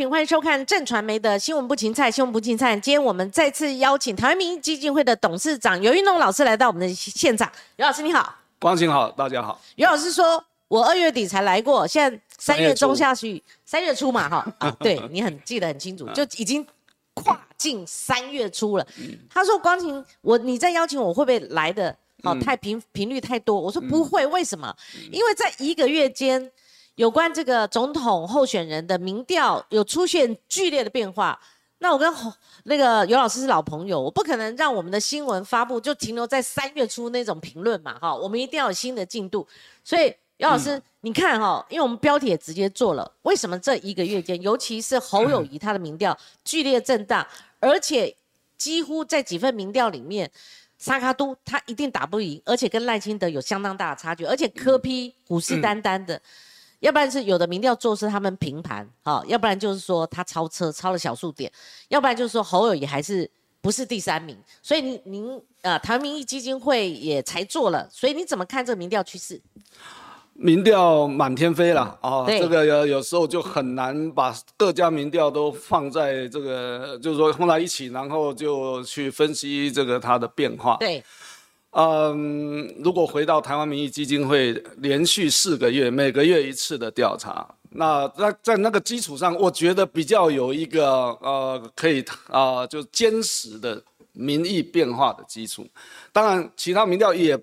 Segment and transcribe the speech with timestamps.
[0.00, 2.72] 群，欢迎收看正传媒的新闻不芹菜，新闻不芹菜。
[2.72, 7.46] 今天我们再次邀请台湾民意基金会的董事长尤运龙老师来到我们的现场。
[7.76, 9.60] 尤老师你好，光晴好，大家好。
[9.76, 16.66] 尤老师说，我二月底才来过，现在三月中下旬，三月初嘛，哈啊，对你很记得很清楚，就已经
[17.12, 18.86] 跨进三月初了。
[19.28, 21.94] 他说，光晴，我你在邀请我会不会来的？
[22.22, 23.60] 好，太频频率太多。
[23.60, 24.74] 我说不会，为什么？
[25.12, 26.50] 因为在一个月间。
[26.96, 31.40] 有关这个总统候选人的民调有出现剧烈的变化，
[31.78, 32.12] 那我跟
[32.64, 39.46] 那个尤老师是老朋友，我不可能让我们的新闻发布就停留在三月初那种评论嘛，哈，我们一定要有新的进度。
[39.82, 47.26] 所以尤老师，你看哈，因为我们标题也直接做了，为什么这一个月间，尤其是侯友谊他的民调剧烈震荡，
[47.60, 48.14] 而且
[48.58, 50.30] 几乎在几份民调里面，
[50.76, 56.20] 沙卡都他一定打不赢，而且跟赖清德有相当大的差距，而且科批虎视眈眈的。
[56.80, 61.50] 要不然是有的民调做是他们平盘，好，要不然就是说他超车超了小数点，
[61.88, 63.30] 要不然就是说侯友谊还是
[63.60, 69.40] 不是第三名，所以您您呃台湾民意基金会也才做了，所以你怎么看这个民调趋势？
[70.32, 80.78] 民调满天飞了啊，这个有有时候就很难把各家民调都放在这个，就是说放在一起，然后就去分析这个它的变化。
[80.80, 81.04] 对。
[81.72, 90.84] 嗯，如果回到台湾民意基金会连续四个月每个月一次的调查，那那在那个基础上，我觉得比较有一个
[91.20, 93.80] 呃可以啊就坚实的
[94.12, 95.64] 民意变化的基础。
[96.12, 97.38] 当然，其他民调也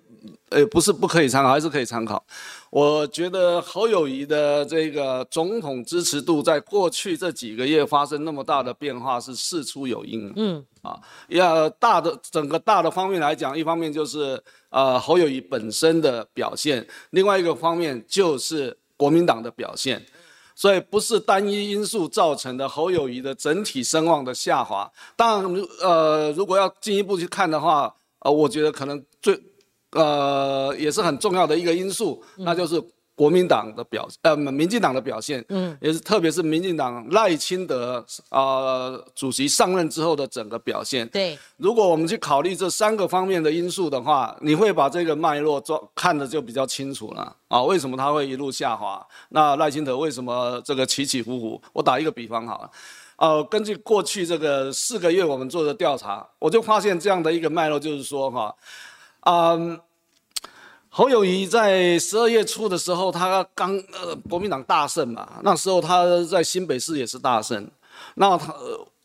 [0.50, 2.24] 呃不是不可以参考，还是可以参考。
[2.70, 10.32] 我觉得侯友谊的这个总统支持度在过去这几个月发生那么大的变化是事出有因。
[10.36, 20.06] 嗯，啊，要大的整个大的方面来讲，一方面就是呃侯友谊本身的表现，另外一个方面就是国民党的表现，
[20.54, 24.92] 所以不是单一因素造成的侯友谊的整体声望的下滑。
[25.16, 29.42] 当然，呃，如果要进一步去看的话，呃，我觉得可能最。
[29.98, 32.80] 呃，也是很重要的一个因素，那就是
[33.16, 41.08] 国民党的表，呃，民进党的表现，嗯，也是特别是民进党赖清德啊主席上任之后的整个表现。
[41.08, 47.64] 对，如果我们去考虑这三个方面的因素的话，你会把这个脉络做看的就比较清楚了啊。
[47.64, 49.04] 为什么他会一路下滑？
[49.30, 51.60] 那赖清德为什么这个起起伏伏？
[51.74, 52.70] 我打一个比方好了，
[53.18, 58.56] 呃，根据过去这个四个月我们做的调查，我就发现这样的一个脉络，就是说哈。
[59.30, 59.78] 嗯，
[60.98, 67.70] 侯友谊在十二月初的时候，他刚呃国民党大胜嘛，那时候他在新北市也是大胜，
[68.16, 68.52] 那他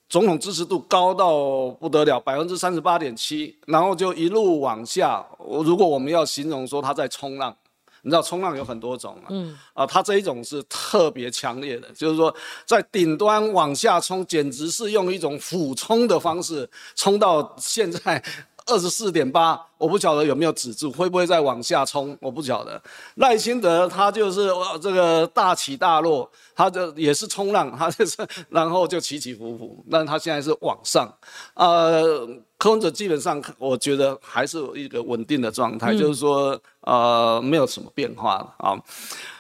[0.09, 5.23] 总统支持度高到不得了，百分之三十八点七，然后就一路往下。
[5.39, 7.55] 如果我们要形容说他在冲浪，
[8.01, 18.25] 你知道冲浪有很多种啊，嗯，啊，他这一种是特别强烈的，就是说在顶端往下冲，简直是用一种俯冲的方式冲到现在。
[18.67, 22.17] 二十四点八，我不晓得有没有止住，会不会再往下冲？
[22.21, 22.81] 我不晓得。
[23.17, 24.49] 赖清德他就是
[24.81, 28.17] 这个大起大落，他就也是冲浪， 他就是
[28.49, 29.85] 然后就起起伏伏。
[29.91, 31.13] 但他现在是往上，
[31.55, 38.79] 呃，柯文哲基本上我觉得还是一个稳定的状态，就是说呃没有什么变化了啊。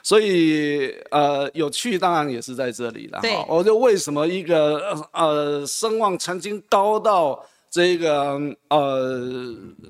[0.02, 3.20] 所以呃有趣当然也是在这里了。
[3.22, 7.44] 对，我就为什么一个呃声望曾经高到。
[7.72, 8.38] 这个
[8.68, 9.18] 呃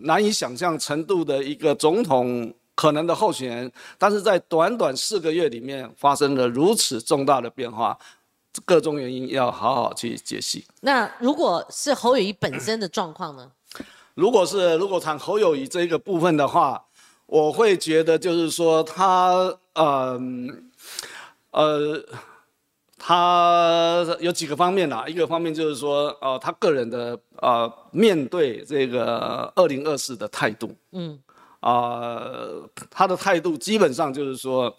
[0.03, 7.99] 难以想象程度的一个总统可能的候选人，但是在短短四个月里面发生了如此重大的变化，
[8.65, 10.65] 各种原因要好好去解析。
[10.83, 13.51] 那如果是侯友谊本身的状况呢？
[14.15, 16.85] 如果是如果谈侯友谊这个部分的话，
[17.27, 20.21] 我会觉得就是说他呃
[21.51, 22.05] 呃。
[23.05, 31.19] 他有几个方面啦，一个方面就是说，呃，他个人的呃面对这个二零二四的态度，嗯，
[31.59, 32.23] 啊，
[32.89, 34.73] 他的态度基本上就是说。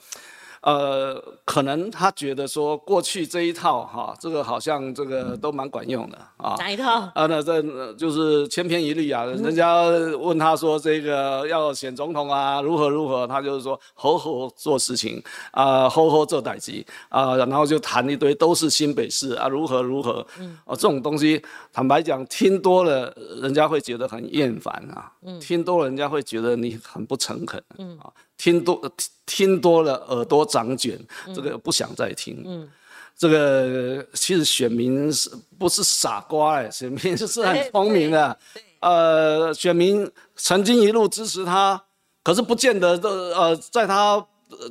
[0.64, 6.56] 呃，可能他觉得说过去这一套哈，这个好像这个都蛮管用的啊。
[6.58, 7.02] 哪一套？
[7.14, 7.62] 啊，那这
[7.96, 9.26] 就是千篇一律啊。
[9.26, 15.22] 人家问他说这个要选总统啊，如何如何，他就是说好好做事情
[15.52, 20.26] 啊，好好做代级啊，然后就谈一堆都是新北市啊，如何如何。
[20.40, 20.58] 嗯。
[20.64, 21.44] 哦，这种东西
[21.74, 25.12] 坦白讲，听多了人家会觉得很厌烦啊。
[25.26, 25.38] 嗯。
[25.42, 27.62] 听多了人家会觉得你很不诚恳。
[27.78, 27.98] 嗯。
[28.00, 28.10] 啊。
[28.38, 31.00] 听多听听多了，耳朵长茧，
[31.34, 32.44] 这个不想再听。
[32.46, 32.70] 嗯，
[33.18, 36.56] 这个其实选民是不是傻瓜？
[36.56, 38.38] 哎， 选民是很聪明的。
[38.82, 41.82] 呃，选民曾经一路支持他，
[42.22, 43.10] 可是不见得的。
[43.10, 44.26] 呃，在他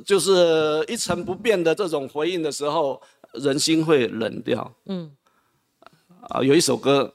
[0.05, 3.01] 就是一成不变的这种回应的时候，
[3.33, 4.71] 人心会冷掉。
[4.85, 5.11] 嗯，
[6.29, 7.11] 啊，有一首歌，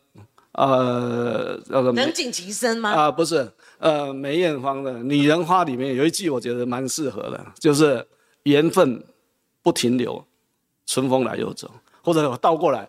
[0.53, 2.91] 呃，叫做冷静其身吗？
[2.91, 3.49] 啊，不是，
[3.79, 8.05] 呃，梅艳芳的《女人花》里面有一句我觉得蛮适合的，就是
[8.43, 9.03] 缘分
[9.63, 10.25] 不停留，
[10.85, 11.71] 春风来又走，
[12.03, 12.89] 或者倒过来，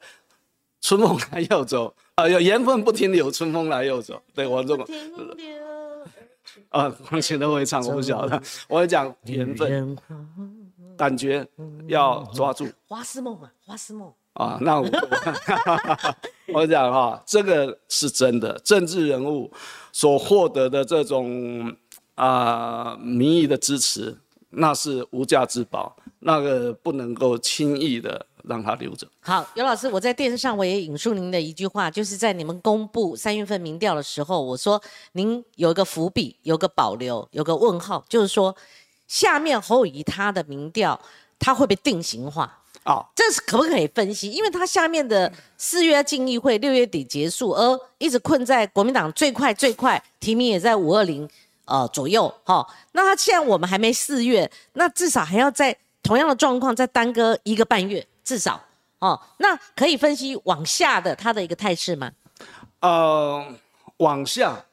[0.82, 4.20] 春风来又走，啊，有缘分不停留，春风来又走。
[4.34, 4.86] 对我这么，
[6.70, 9.96] 啊， 黄琴都会唱，我不晓得，我会讲缘分，
[10.98, 11.48] 感觉
[11.88, 12.68] 要抓住。
[12.88, 14.12] 花似梦啊，花似梦。
[14.40, 14.88] 啊，那我
[16.54, 19.52] 我讲哈，这个是真的，政治人物
[19.92, 21.76] 所获得的这种
[22.16, 24.18] 啊民意的支持，
[24.52, 29.06] 那是无价之宝，那个不能够轻易的让他留着。
[29.20, 34.82] 好，尤老师，我在电视上我也引述您的一句话，就是在你们公布三月份民调的时候，我说
[35.12, 38.56] 您有一个伏笔，有个保留，有个问号，就是说
[39.06, 40.98] 下面侯友谊他的民调，
[41.38, 42.59] 他会被定型化。
[42.84, 44.32] 啊，这是可不可以分析？
[44.32, 51.30] 因为他下面的四月进议会，六月底结束，而一直困在国民党最快最快提名也在五二零
[51.66, 52.66] 呃左右，哈。
[52.94, 58.60] 那他现在我们还没四月，那至少还要在同样的状况再耽搁一个半月，至少
[59.00, 59.20] 哦。
[59.38, 62.12] 那可以分析往下的他的一个态势吗？
[62.80, 63.46] 呃，
[63.98, 64.66] 往下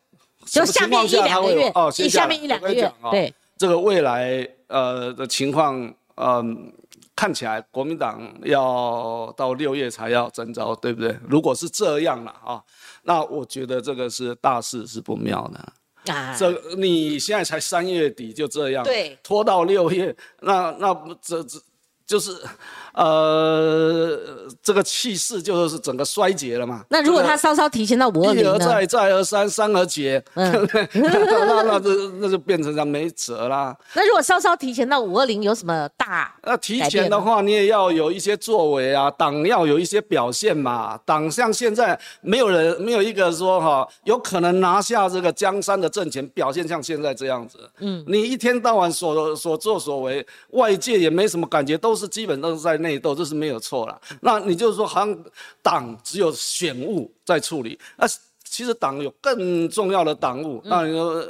[0.47, 6.73] 就下面一两个月哦，下面一两个月，对这个未来呃的情况，嗯。
[7.17, 11.19] 看起来国民党要到六月才要征召，对不对？
[11.29, 12.63] 如果是这样了啊，
[13.03, 16.13] 那我觉得这个是大事是不妙的。
[16.13, 21.59] 啊，这你现在才三月底就这样，对，拖到六月，那那这这。
[22.07, 22.31] 就是，
[22.95, 24.17] 呃，
[24.63, 26.85] 这个气势就是整个衰竭了嘛。
[26.89, 30.89] 那如果他稍稍提前到五二零一而再，再而三，三而竭，对不对？
[30.95, 33.77] 那那这那就变成这样没辙啦。
[33.95, 36.33] 那如果稍稍提前到五二零，有什么大？
[36.45, 40.97] 那提前的话，你也要有一些作为啊，党要有一些表现嘛。
[41.05, 47.59] 党像现在没有人，没有一个说哈，有可能拿下这个江山的政权，表现像现在这样子。
[47.81, 51.96] 嗯，你一天到晚所所作所为，外界也没什么感觉，都。
[51.97, 54.01] 是基本都是在内斗，这是没有错了。
[54.21, 55.25] 那你就是说，好像
[55.63, 58.07] 党只有选务在处理，那
[58.45, 60.63] 其实党有更重要的党务。
[60.65, 61.27] 那你说，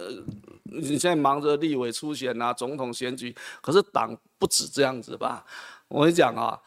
[0.65, 5.45] 你现在忙着立委初选啊，总统选举，可是党不止这样子吧？
[5.89, 6.59] 我跟你讲啊，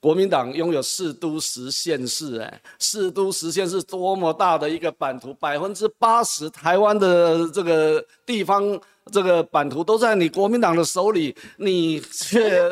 [0.00, 8.78] 国民党拥有四都十县市，哎，四都十县是多么大的一个版图，百分之八十台湾的这个地方
[9.10, 12.70] 这个版图都在你国民党的手里，你却。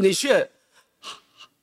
[0.00, 0.50] 你却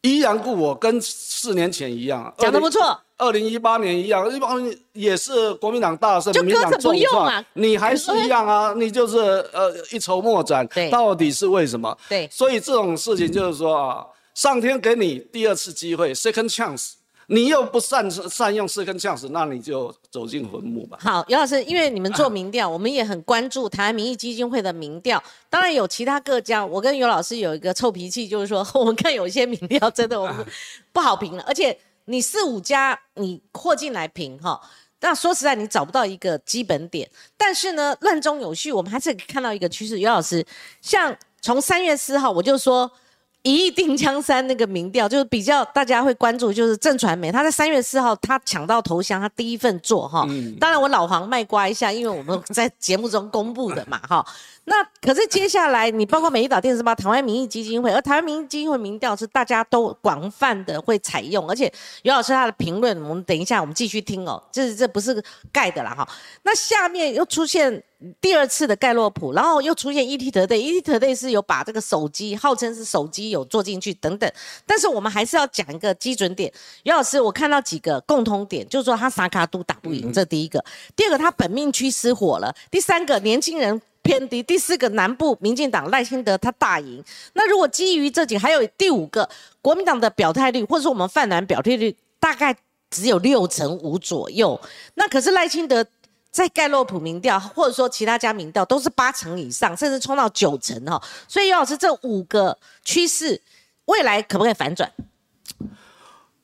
[0.02, 3.00] 依然故我，跟四年前一样，讲的不错。
[3.18, 8.74] 二零一八年一样，一帮也是国民党大胜，民党重创，你还是一样啊？
[8.78, 9.18] 你就是
[9.52, 11.98] 呃一筹莫展，到底是为什么？
[12.08, 14.06] 对，所以这种事情就是说啊，
[14.36, 16.94] 上天给你第二次机会，second chance。
[17.32, 20.98] 你又不善善用四根呛死，那你就走进坟墓吧。
[21.00, 25.24] 好，尤老师，因为你们做民调，我们也很关注台湾民意基金会的民调。
[25.48, 30.44] 当然有其他各家，我跟尤老师有一个臭脾气，就是说我们看有一些民调真的我们
[30.92, 31.44] 不好评了。
[31.44, 34.60] 而且你四五家你扩进来评哈，
[35.02, 37.08] 那说实在你找不到一个基本点。
[37.38, 40.00] 但是呢，乱中有序，我们还是看到一个趋势。
[40.00, 40.44] 尤老师，
[40.82, 42.92] 像从三月四号我就说。
[43.42, 50.28] 一亿定江山那个民调，就是比较大家会关注，就是正传媒，他在三月四号他抢到头香，他第一份做哈。
[50.60, 54.26] 当然我老黄卖瓜一下，因为我们在节目中公布的嘛 哈。
[54.66, 61.72] 那可是接下来，你包括美丽岛电视报、台湾民意基金会，而台湾民意基金会民调是大家都广泛的会采用，而且
[62.04, 66.08] 尤老师他的评论，我们等一下我们继续听哦，这这不是盖的啦哈。
[66.44, 67.82] 那下面又出现
[68.22, 74.32] 第二次的盖洛普，然后又出现 ET Today，ET 团队是有把这个手机号称是手机有做进去等等，
[74.66, 76.52] 但是我们还是要讲一个基准点，
[76.84, 80.64] 尤老师我看到几个共通点，就是说他啥卡都打不赢，这第一个，
[80.96, 83.82] 第二个他本命区失火了，第三个年轻人。
[84.02, 84.42] 偏低。
[84.42, 87.04] 第四个，南部民进党赖清德他大赢。
[87.34, 89.30] 那如果基于这几，还有第五个，
[89.62, 92.56] 国民党的表态率，或者说我们泛蓝表态率，大概
[92.90, 94.60] 只有六成五左右。
[94.96, 95.86] 那可是赖清德
[96.32, 101.02] 在盖洛普民调，或者说其他家民调，都是八成以上，甚至冲到九成哈。
[101.28, 103.42] 所以，尤老师，这五个趋势
[103.86, 104.92] 未来可不可以反转？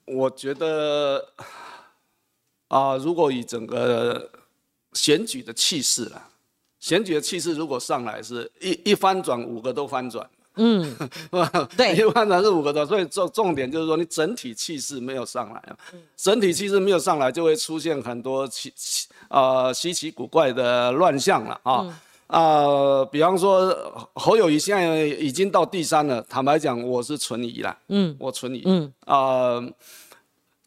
[0.05, 1.29] 我觉得
[2.67, 4.29] 啊，如果以整个
[4.93, 6.29] 选举的气势啊。
[6.77, 10.95] 选举的气势如果上来是一一翻转，五个都翻转，嗯，
[11.75, 15.75] 对， 一翻转是五个都，所以重重点就是说你整体气势没有上来啊，
[16.15, 22.01] 整体气势没有上来，就会出现很多奇奇呃稀奇古怪的乱象了啊。
[22.27, 23.72] 啊、比方说
[24.15, 29.62] 侯友谊现在已经到第三了，坦白讲，我是存疑啦，嗯，我存疑，嗯，啊、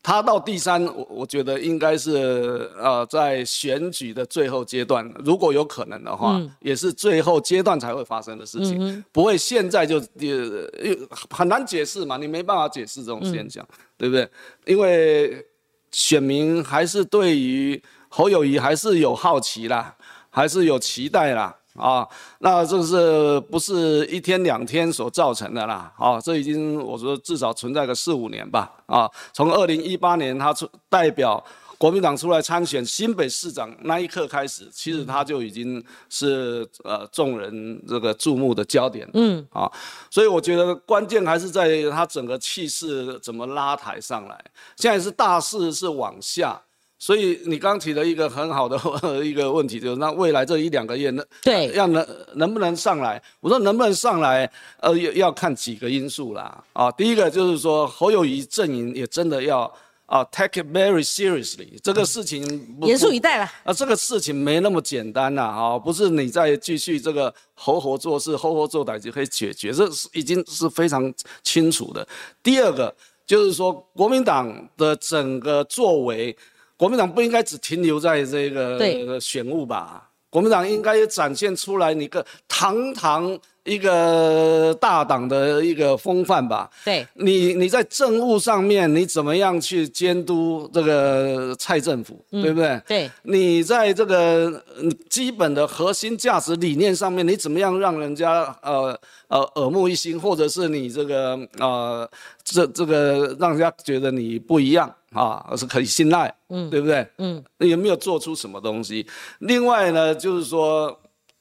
[0.01, 14.31] 他到第三，我我觉得应该是呃，在选举的最后阶段，如果有可能的话，也是最后阶段才会发生的事情，不会现在就呃很难解释嘛，你没办法解释这种现象，对不对？
[14.65, 15.45] 因为
[15.91, 19.95] 选民还是对于侯友谊还是有好奇啦，
[20.31, 21.55] 还是有期待啦。
[21.75, 22.05] 啊，
[22.41, 25.93] 那这是不是一天两天所造成的啦？
[25.97, 28.73] 啊，这已经我说至少存在个四五年吧。
[28.87, 31.41] 啊，从二零一八年他出代表
[31.77, 39.09] 国民党出来参选新北市长那一刻开始，其实他就已经是呃众人这个注目的焦点。
[39.15, 39.71] 嗯，啊，
[40.11, 44.45] 所以我觉得关键还是在他整个气势怎么拉抬上来。
[44.75, 46.61] 现在是大势是往下。
[47.01, 48.77] 所以你刚提了一个很好的
[49.25, 53.23] 一个问题，就是那未来这一两个月，那对要能能不能上来？
[53.39, 54.51] 我说能不能上来，
[54.81, 56.65] 呃，要要看几个因素啦。
[56.73, 59.73] 啊，第一个就是说侯友谊阵营也真的要
[60.07, 62.43] 啊 take it very seriously，这个事情
[62.81, 63.45] 不严肃以待了。
[63.63, 71.15] 啊，这个事情没那么简单呐，啊，不是你再继续这个吼吼做事、吼吼做歹就可以解决，这是已经是非常
[71.45, 72.05] 清楚的。
[72.43, 72.93] 第二个
[73.25, 76.37] 就是说，国民党的整个作为。
[76.79, 80.09] 国民党不应该只停留在这个选务吧？
[80.31, 86.71] 国民党应该展现出来你个堂堂一个大党的一个风范吧？
[86.85, 92.81] 对，你你在政务上面你怎么样去监督这个蔡政府，对不对？
[92.87, 94.63] 对，你在这个
[95.11, 98.99] 基本的核心价值理念上面，你怎么样让人家呃
[99.29, 102.09] 呃耳目一新，或者是你这个呃
[102.43, 104.93] 这这个让人家觉得你不一样？
[105.13, 107.07] 啊，而是可以信赖，嗯，对不对？
[107.17, 109.07] 嗯，有没有做出什么东西？
[109.39, 110.95] 另外呢，就是说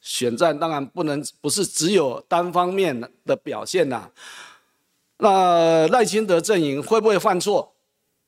[0.08, 4.10] 选战当然不能不是只有单方面的表现呐。
[5.18, 7.74] 那赖清德阵营会不会犯错？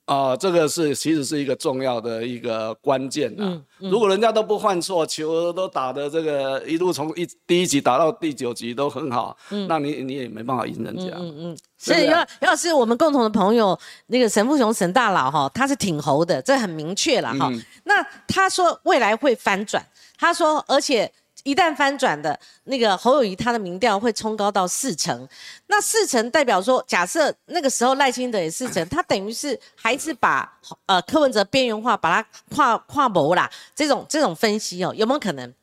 [0.03, 3.61] 啊，这个是其实是一个重要的一个关键啊。
[3.77, 11.13] 如果人家都不犯错，球都打的这个一路从一第一集打到第九集都很好，那你你也没办法赢人家。
[11.15, 11.57] 嗯嗯。
[11.77, 17.49] 所以要要是我们共同的朋友那个沈富雄沈大佬哈，他是挺猴的，这很明确了哈。
[17.83, 19.81] 那他说未来会翻转，
[20.17, 21.09] 他说而且。
[21.43, 25.27] 一旦翻转的那个侯友谊，他的民调会冲高到四成，
[25.67, 30.51] 那四成代表说，假设那个时候赖清德也四成，他等于是还是把
[30.85, 35.53] 呃柯文哲边缘化，把他跨跨模啦，这种这种分析哦，有没有可能？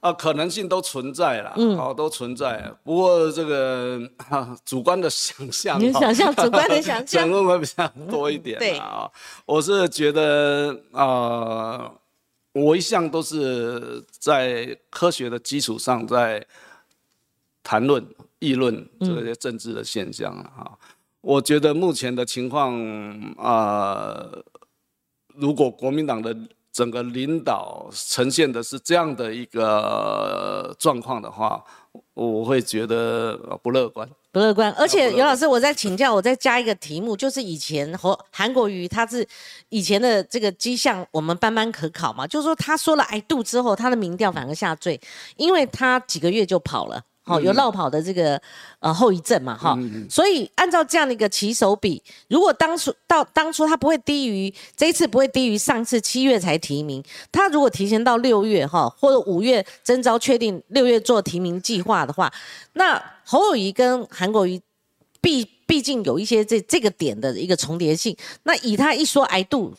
[0.00, 2.72] 啊，可能性都存在了，嗯，哦，都存在。
[2.82, 4.00] 不过这个
[4.66, 8.58] 主观的想象，你想象主观的想象， 想论会比较多一点。
[8.58, 9.10] 对啊，
[9.46, 11.92] 我是觉得啊。
[12.52, 16.46] 我一向都是在科学的基础上在
[17.62, 18.06] 谈论、
[18.38, 20.78] 议论这些政治的现象啊。
[21.20, 22.74] 我觉得目前的情况
[23.38, 24.28] 啊，
[25.34, 26.36] 如果国民党的
[26.72, 31.64] 整个领导呈现的是这样的一个状况的话，
[32.14, 34.08] 我会觉得不乐观。
[34.30, 39.26] 不乐观，而且尤老师，我再请教，我再加一个题目，就是以前和韩国瑜他是
[39.68, 42.26] 以前的这个迹象，我们班班可考嘛？
[42.26, 44.98] 就是说他说了 I do 之后，他的民调反而下坠，
[45.36, 47.02] 因为他几个月就跑了。
[47.24, 48.40] 好，有落跑的这个
[48.80, 49.78] 呃后遗症嘛，哈，
[50.10, 57.00] 所以按照这样的一个起手比，如果当初到当初他不会低于这一次不会低于上次七月才提名，
[57.30, 62.32] 他如果提前到六月哈或者五月征召确定六月做提名计划的话，
[62.72, 64.60] 那侯友谊跟韩国瑜
[65.20, 69.72] 毕毕竟有一些这这个点的一个重叠性，那以他一说挨度，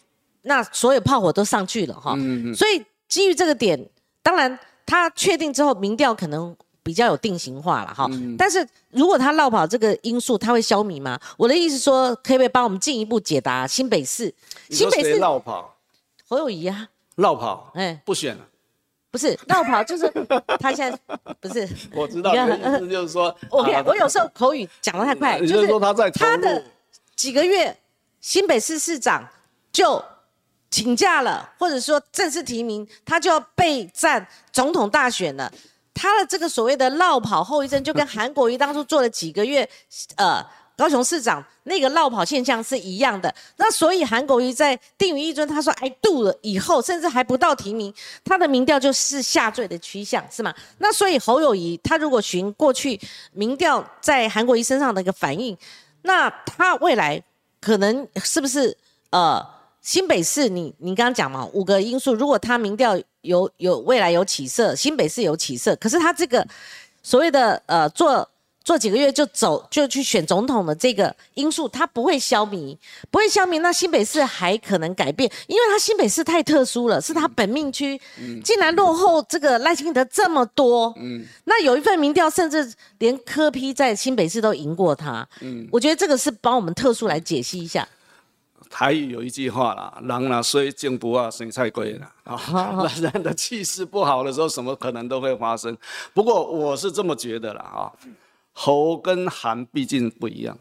[0.43, 2.15] 那所有炮火都上去了哈，
[2.55, 3.85] 所以基于这个点，
[4.21, 6.55] 当然他确定之后民调可能。
[6.83, 11.17] 比较有定型化了哈，但是如果他绕跑这个因素，他会消弭吗？
[11.37, 14.33] 我的意思说，可不可以帮我们进一步解答新北市？
[14.69, 15.73] 新北市绕跑？
[16.27, 17.71] 侯友谊啊，绕跑？
[17.73, 18.45] 哎，不选了？
[19.09, 20.11] 不是绕跑，就是
[20.59, 21.69] 他现在不是。
[21.93, 26.61] 我知道，意思就是说，我我有时候口语讲的太快，就是说他在他的
[27.15, 27.77] 几个月，
[28.19, 29.25] 新北市市长
[29.71, 30.03] 就
[30.69, 35.49] 请假了，或者说正式提名，他就要备战总统大选了。
[35.93, 39.67] 他的这个所谓的绕跑后遗症，就跟韩国瑜当初做了几个月，
[40.17, 40.43] 呃，
[40.75, 43.33] 高雄市长那个绕跑现象是一样的。
[43.57, 50.53] 那所以韩国瑜在定于一尊，他说哎度了以后，甚至还不到提名，他的民调就是下坠的趋向，是吗？
[50.79, 52.99] 那所以侯友谊他如果循过去
[53.31, 55.55] 民调在韩国瑜身上的一个反应，
[56.01, 57.21] 那他未来
[57.61, 58.75] 可能是不是
[59.11, 59.45] 呃
[59.83, 66.47] 新北市你你刚刚讲嘛，五个因素，如果他民调有有未来有起色，新北市有起色，可是他这个
[67.03, 68.27] 所谓的呃做。
[68.65, 72.77] 做几个月就走就去选总统的这个因素，他不会消弭，
[73.11, 73.59] 不会消弭。
[73.59, 77.99] 那新北市还可能改变，因为他新北市太特殊了，是他本命区，
[78.41, 80.93] 竟然落后这个赖清德这么多。
[80.95, 85.27] 嗯，那有一份民调，甚至连柯批在新北市都赢过他。
[85.41, 87.85] 嗯，我觉得这个是帮我们特殊来解析一下。
[88.73, 95.77] 台语有一句话啦，人啊虽进不啊生菜贵啦啊， 那人的气势不好的时候，什么可能都会发生。
[96.11, 97.93] 不过我是这么觉得啦啊。
[98.51, 100.57] 侯跟韩毕竟不一样，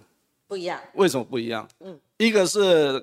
[0.46, 0.78] 不一样。
[0.94, 1.66] 为什么不一样？
[1.80, 3.02] 嗯，一个是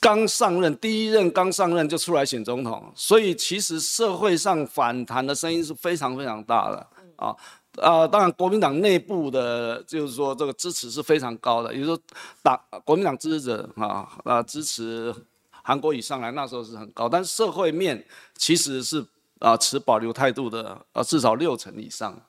[0.00, 7.34] 刚上任，第一任刚上任就出来选总统，所以其实社会上反弹的声音是非常非常大的啊
[7.80, 8.06] 啊！
[8.06, 12.00] 当然，国民党内部的就是说这个支持是非常高的，也就是说，
[12.42, 15.14] 党国民党支持者啊啊支持
[15.50, 18.04] 韩国瑜上来那时候是很高，但是社会面
[18.36, 19.04] 其实是
[19.38, 22.20] 啊持保留态度的，呃，至少六成以上。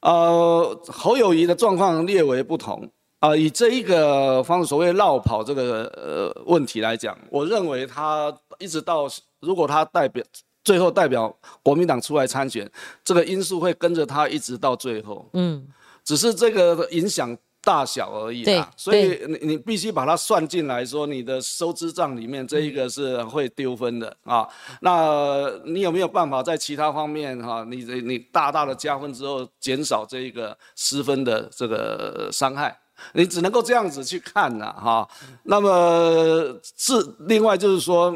[0.00, 3.34] 呃，侯友谊的状况略为不同啊。
[3.34, 9.08] 以这一个方所谓绕跑这个呃问题来讲，我认为他一直到
[9.40, 10.22] 如果他代表
[10.64, 12.68] 最后代表国民党出来参选，
[13.04, 15.28] 这个因素会跟着他一直到最后。
[15.34, 15.66] 嗯，
[16.02, 17.36] 只是这个影响。
[17.66, 24.46] 大小而已啦，所以你你必须把它算进来，说你的收支账里面这一个是会丢分的啊。
[24.82, 32.78] 那你有没有办法在其他方面哈，你你大大的加分之后，减少这一个失分的这个伤害？
[33.14, 35.08] 你只能够这样子去看呐哈。
[35.44, 38.14] 那么是另外就是说，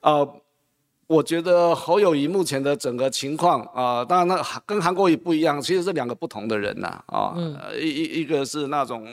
[0.00, 0.26] 呃。
[1.06, 7.36] 我觉得侯友谊目前的整个情况啊，当然那跟韩国瑜不一样，其实是两个不同的人呐啊，
[7.78, 9.06] 一一一个是那种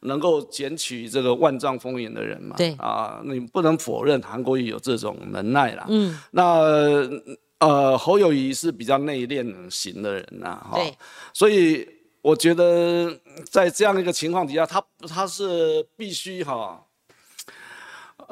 [0.00, 5.86] 能够捡取这个万丈风云的人嘛，对啊，你不能否认韩国瑜有这种能耐啦。
[5.88, 6.60] 嗯，那
[7.60, 10.78] 呃侯友谊是比较内敛型的人呐，哈，
[11.32, 11.88] 所以
[12.20, 13.10] 我觉得
[13.48, 16.84] 在这样一个情况底下，他他是必须哈。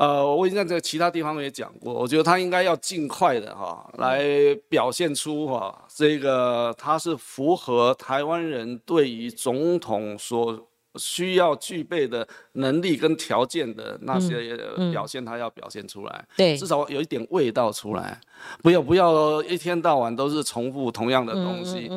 [0.00, 4.24] 呃，我已经在这其他地方也讲过，我觉得他应该要尽快的哈，来
[4.66, 14.56] 表现出哈，这个他是符合台湾人对于总统所需要具备的能力跟条件的那些
[14.90, 18.18] 表现，他要表现出来，对，至少有一点味道出来，
[18.62, 21.90] 不要不要一天到晚都是重复同样的东西。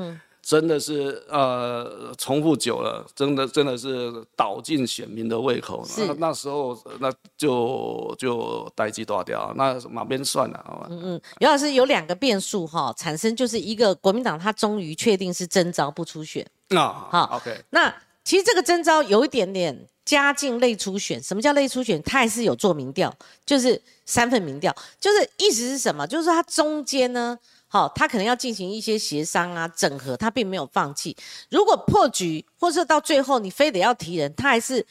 [0.45, 5.87] 真的是呃，重复久了，真的真的是倒进选民的胃口。
[5.97, 10.61] 那那时候那就就待机断掉，那马边算了？
[10.67, 10.87] 好吧。
[10.89, 16.45] 嗯嗯，尤老师有两个变数哈，产生就是一个国民党他终于确定是征召不出选。
[16.67, 17.63] 那好，OK。
[17.69, 21.23] 那其实这个征召有一点点加进类初选。
[21.23, 22.03] 什么叫类初选？
[22.03, 26.05] 他还是有做民调，就是三份民调，就是意思是什么？
[26.05, 27.39] 就是说他中间呢。
[27.73, 31.17] 好，他可能要进行一些协商啊，整合，他并没有放弃。
[31.49, 34.85] 如果破局，或者到最后你非得要提人，他还是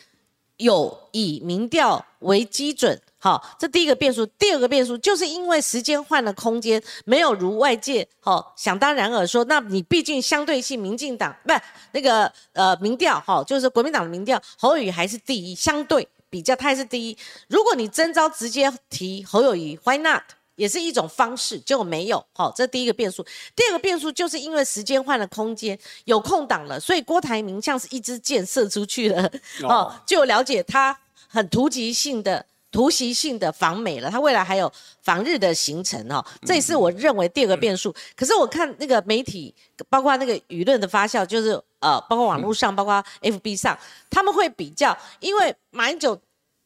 [0.56, 3.00] 有以民调为基准。
[3.20, 4.26] 好，这第一个变数。
[4.26, 11.54] 第二个变数就是因为时间换了空间，没有如外界好想当然尔说，那你毕竟相对性，民进党不
[11.92, 17.16] 那个呃民调，哈，就是国民党的民调，侯友谊还是第一，相对比较他还是第一。
[17.46, 20.24] 如果你征召直接提侯友谊，Why not？
[20.54, 22.24] 也是一种方式，结果没有。
[22.34, 23.24] 好，这第一个变数。
[23.56, 29.30] 第二个变数就是因为时间换了空间，有空档了，所以郭台铭像是一支箭射出去了。
[29.62, 34.10] 哦，就了解他很突击性的、突袭性的访美了。
[34.10, 34.70] 他未来还有
[35.02, 37.94] 访日的行程哦，这也是我认为第二个变数。
[38.14, 39.54] 可是我看那个媒体，
[39.88, 43.76] 包括那个舆论的发酵，就是呃，包括网络上，包括 FB 上，
[44.10, 46.20] 他们会比较，因为马英九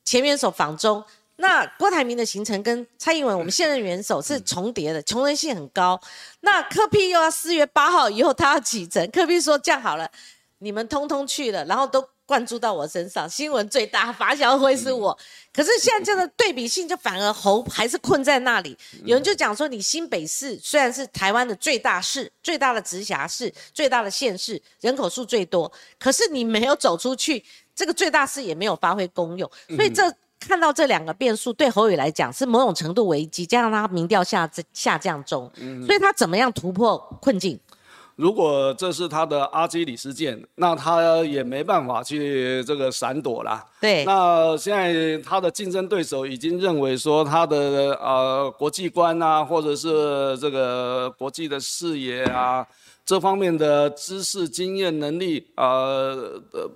[0.04, 1.02] 前面所访中。
[1.38, 6.00] 那郭台铭的行程跟蔡英文我们现任元首是重叠的，重人性很高。
[6.40, 10.10] 那柯 P 又要四月八号以后他要启程，柯 P 说这样好了，
[10.58, 15.16] 你们通通去了，然后都灌注到我身上，新闻最大，发酵会是我。
[15.52, 18.76] 可是现在这样的对比性，就反而侯还是困在那里。
[19.04, 27.44] 有人就讲说，你新北市虽然是台湾的最大市、最大的直辖市、最大的县市，人口数最多，可是你没有走出去，
[27.74, 30.10] 这个最大市也没有发挥功用，所以这。
[30.38, 35.50] 看到这两个变数，对侯宇来讲是某种程度危机，加上他民调下下降中，
[35.84, 37.58] 所以他怎么样突破困境？
[38.14, 43.64] 如果这是他的阿基里斯腱，那他也没办法去这个闪躲啦。
[43.80, 52.66] 对，那现在他的竞争对手已经认为说他的呃国际观啊，或者是这个国际的视野啊，
[53.04, 55.66] 这方面的知识、经验、能力啊，
[56.52, 56.70] 呃。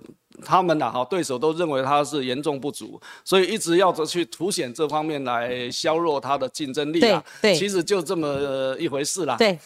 [0.45, 7.23] 他们呐哈对手都认为他是严重不足，所以一直要着去凸显这方面来削弱他的竞争力啊。
[7.41, 7.55] 对对。
[7.57, 9.35] 其实就这么呃一回事啦。
[9.37, 9.57] 对，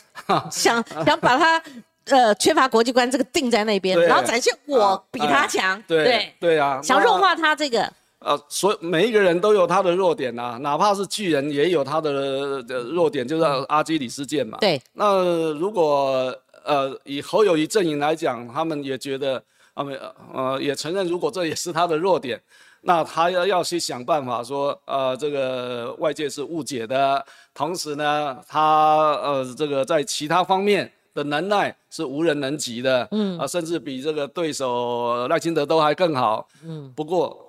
[0.51, 1.61] 想想把他
[2.05, 6.59] 呃缺乏国际观这个定在那边，然后展现我啊比他强，对对。
[6.59, 14.57] 啊，想弱化他这个，呃，所以每一个人都有他的弱点呐、哪怕是巨人也有他的呃弱点，就是阿基里斯腱嘛。
[14.59, 19.43] 对，那如果呃以侯友谊阵营来讲，他们也觉得
[19.75, 19.99] 他们
[20.33, 22.41] 呃也承认，如果这也是他的弱点，
[22.81, 30.91] 那他要要去想办法说，呃，这个外界是误解的，同时呢，他呃这个在其他方面。
[31.15, 36.91] 的能耐是无人能及的，嗯啊，甚至比这个对手赖清德都还更好，嗯。
[36.93, 37.39] 不过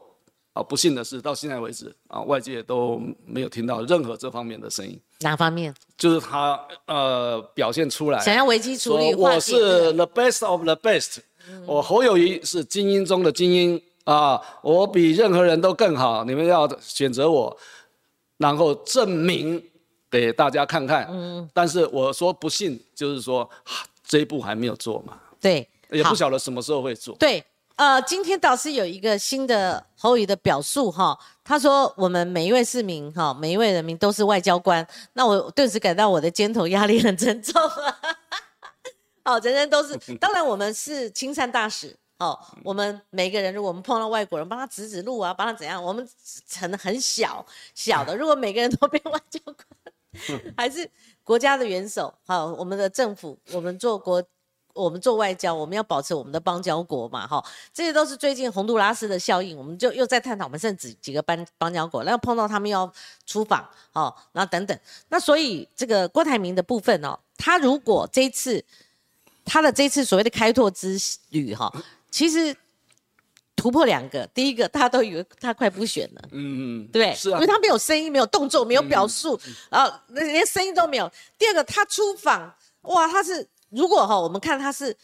[0.53, 4.97] 啊，不幸的是，到现在为止啊，外界都没有听到任何这方面的声音。
[5.19, 11.17] 哪方面就是他呃表现出来，想要危机处理，说我是 the best of the best，、
[11.67, 17.57] 我侯友谊是精英中的精英啊，我比任何人都更好，你们要选择我，
[18.39, 19.63] 然后证明
[20.11, 21.07] 给大家看看。
[21.11, 23.73] 嗯，但是我说不信，就是说啊
[24.07, 27.17] 这一步还没有做嘛，对，也不晓得什么时候会做。
[27.17, 38.16] 对，呃，今天导师有一个新的侯友谊的表述哈，他说我们每一位市民哈，每一位人民都是外交官，那我顿时感到我的肩头压力很沉重啊。
[39.27, 41.97] 好，人人都是， 当然我们是亲善大使。
[42.19, 46.09] 哦，我们每个人，如果我们碰到外国人，帮他指指路啊，帮他怎样，我们
[46.59, 48.15] 很很小小的。
[48.17, 50.89] 如果每个人都变外交官， 还是
[51.25, 54.23] 国家的元首，好，我们的政府，我们做国
[54.73, 62.91] 我们做外交，我们要保持我们的邦交国嘛，哈，这些都是最近洪都拉斯的效应，我们就又在探讨我们剩几几个邦邦交国，然后碰到他们要
[63.27, 64.79] 出访，哦，然后等等，
[65.11, 68.65] 那所以这个郭台铭的部分哦，他如果这一次
[69.47, 70.99] 他的这次所谓的开拓之
[71.31, 71.73] 旅哈，
[72.11, 72.55] 其实
[73.55, 76.23] 突破两个，第一个大家都以为他快不选了。
[76.33, 77.15] 嗯嗯，对？
[77.15, 81.11] 是啊因为他没有声音，没有动作，没有表述，然后那连声音都没有。
[81.39, 84.95] 第二个，他出访，哇，他是如果哈，我们看他是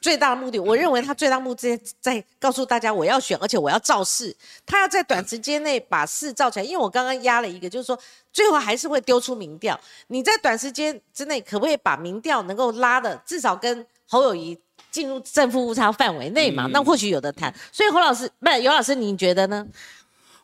[0.00, 6.64] 最大的目的，我认为他最大目的在告诉大家我要选，而且我要造势，他要在短时间内把事造起来。
[6.64, 7.98] 因为我刚刚压了一个，就是说
[8.32, 14.58] 最后还是会丢出民调，你在短时间之内可不可以把民调能够拉的至少跟侯友谊。
[14.90, 17.52] 进入正负误差范围内嘛，那或许有的谈。
[17.72, 19.66] 所以侯老师，不是尤老师，你觉得呢？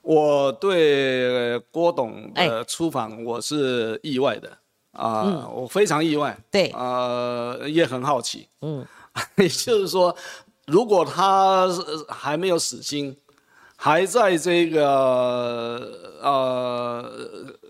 [0.02, 2.48] 我对郭董哎。
[2.48, 4.50] 的出访我是意外的。
[4.90, 5.52] 啊、嗯。
[5.54, 6.68] 我非常意外，对。
[6.74, 8.84] 呃，也很好奇，嗯，
[9.36, 10.14] 也就是说，
[10.66, 11.68] 如果他
[12.08, 13.16] 还没有死心，
[13.76, 17.10] 还在这个呃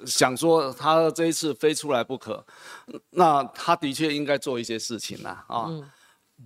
[0.05, 2.45] 想说他这一次非出来不可，
[3.11, 5.71] 那他的确应该做一些事情了啊。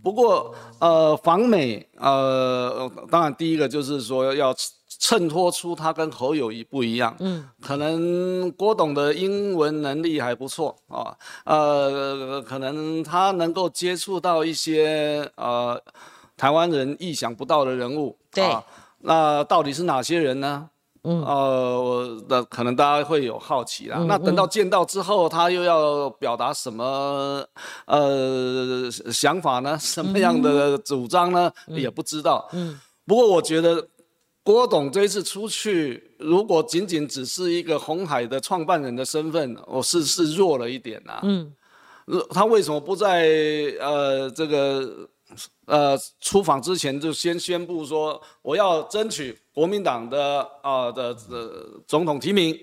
[0.03, 4.53] 不过呃，访美呃，当然第一个就是说要
[4.99, 15.81] 衬托出他跟侯友谊不一样，嗯，可能郭董的英文能力还不错啊，呃，可能他能够接触到一些呃
[16.37, 18.65] 台湾人意想不到的人物，对啊，
[19.01, 20.69] 那到底是哪些人呢？
[21.07, 23.99] 嗯，呃，我的可能大家会有好奇啦。
[24.09, 27.45] 那等到见到之后，他又要表达什么
[27.85, 29.77] 呃想法呢？
[29.79, 31.53] 什么样的主张呢？
[31.67, 32.49] 也不知道。
[32.53, 33.87] 嗯，不过我觉得
[34.45, 41.51] 郭董这一次出去，如果仅仅只是一个红海的创办人的身份，我是是弱了一点呐、嗯，
[42.29, 43.27] 他为什么不在
[43.81, 45.09] 呃这个
[45.65, 52.55] 呃出访之前就先宣布说我要争取国民党的啊、的的总统提名？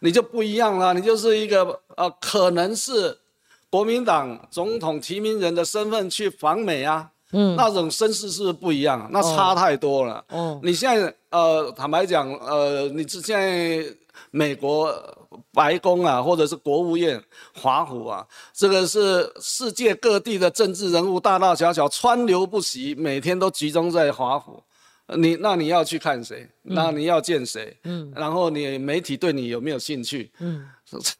[0.00, 3.16] 你就不一样了，你就是一个呃可能是
[3.70, 7.12] 国民党总统提名人的身份去访美啊。
[7.34, 9.08] 嗯，那种声势是不一样？
[9.12, 10.24] 那差太多了。
[10.30, 13.84] 哦你现在呃，坦白讲，呃，你是现在
[14.30, 14.94] 美国
[15.52, 17.20] 白宫啊，或者是国务院
[17.54, 24.62] 华府啊，这个是世界各地的政治人物，大大小小川流不息，每天都集中在华府。
[25.06, 26.48] 呃你那你要去看谁？
[26.62, 27.76] 那你要见谁？
[27.84, 30.32] 嗯，然后你媒体对你有没有兴趣？
[30.38, 30.66] 嗯，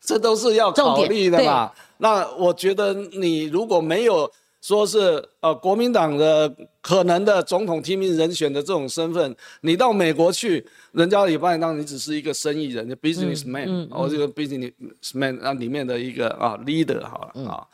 [0.01, 1.71] 这都是要考虑的嘛。
[1.99, 4.31] 那我觉得你如果没有
[4.65, 6.51] 说是呃国民党的
[6.81, 17.67] 可能的总统提名人选的这种身份，你到美国去，人家也把你当你只是一个生意人，businessman，哦这个 businessman 啊里面的一个啊 leader 好了啊，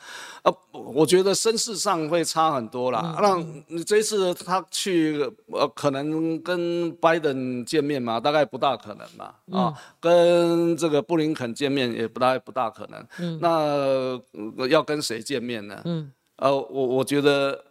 [0.43, 3.17] 呃，我觉得身世上会差很多啦。
[3.21, 5.17] 那你这一次他去
[5.53, 13.39] 呃，可能跟拜登见面嘛，大概不大可能吧啊，跟这个布林肯见面也不大不大可能。
[13.39, 15.81] 那呃要跟谁见面呢？
[15.85, 16.11] 嗯。
[16.41, 17.63] 呃，我我觉得，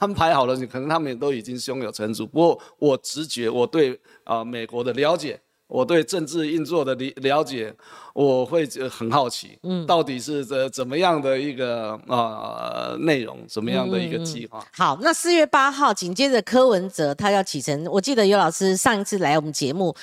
[0.00, 2.26] 安排好了，你可能他们也都已经胸有成竹。
[2.26, 7.74] 不过我直觉，我对啊、美国的了解，我对政治运作的了了解，
[8.14, 14.66] 我会呃很好奇，嗯，到底是怎怎么样的一个呃内容，怎么样的一个计划？
[14.72, 17.84] 好，那四月八号，紧接着柯文哲他要启程。
[17.92, 19.94] 我记得尤老师上一次来我们节目，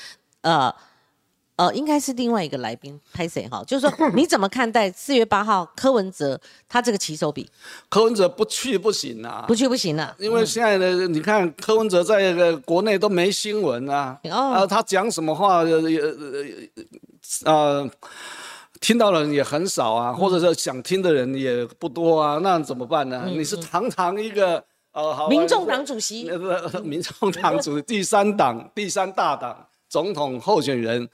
[0.42, 0.72] 呃
[1.56, 7.50] 呃，应该是另外一个来宾拍谁哈，就是说你怎么看待 四月八号柯文哲他这个起手笔
[7.90, 10.16] 柯文哲不去不行啊，不去不行啊？
[10.20, 17.90] 因为现在的你看柯文哲在这个国内都没新闻啊，哦啊，他讲什么话呃也呃呃。
[18.82, 23.24] 听到的人也很少啊，或者是想听的人也不多啊，那怎么办呢？
[23.26, 31.10] 你是堂堂一个呃，好民众党主席那个民众党主席第三党第三大党总统候选人，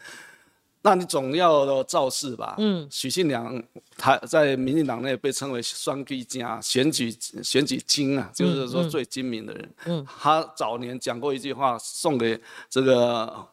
[0.82, 2.56] 那你总要造势吧？
[2.58, 3.62] 嗯，许信良
[3.98, 9.74] 他在民进党内被称为双居家选举选举精啊，就是说最精明的人。
[9.86, 12.40] 嗯，他早年讲过一句话，送给
[12.70, 13.48] 这个。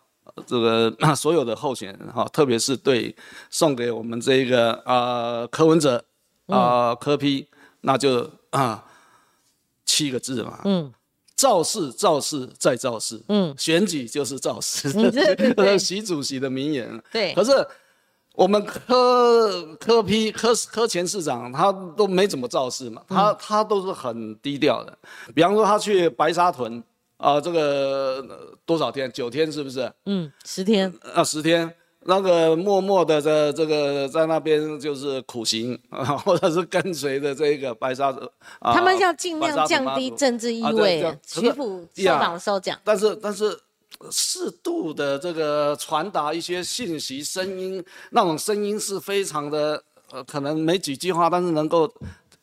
[0.46, 3.16] 这个 所有的候选人哈，特别是对
[3.50, 6.04] 送给我们这个啊、柯文哲
[6.46, 7.48] 啊、柯批，
[7.80, 8.84] 那就啊、
[9.84, 10.92] 七个字嘛，嗯，
[11.38, 17.00] 造势造势再造势，嗯，选举就是造势， 这是 习主席的名言。
[17.12, 17.52] 对可是
[18.34, 24.98] 我们柯柯批柯柯前市长他都没怎么造势嘛，他他都是很低调的。
[25.32, 26.82] 比方说他去白沙屯
[27.18, 29.10] 啊、这个呃多少天？
[29.12, 29.92] 九天是不是？
[30.06, 31.72] 嗯，十天，啊，十天。
[32.08, 38.08] 那个默默的在这个在那边就是苦行啊， 或者是跟随着这个白沙
[38.60, 43.44] 啊，他们要尽量降低政治意味徐府受呀访的时候讲，但是但是
[43.98, 51.86] 呃适度的这个传达一些信息声音，那种声音是非常的呃，可能没几句话，但是能够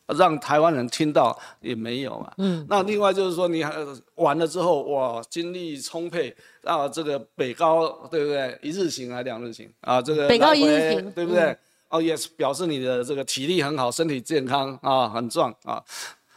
[0.08, 2.32] 让台湾人听到也没有嘛。
[2.38, 2.66] 嗯。
[2.68, 3.72] 那另外就是说，你还
[4.16, 8.58] 完了之后，哇，精力充沛啊，这个北高对不对？
[8.62, 11.56] 一日行还两日行啊，这个北高一日行对不对？
[11.88, 15.82] 哦，也是表示你的这个体力很好，身体健康啊，很壮啊。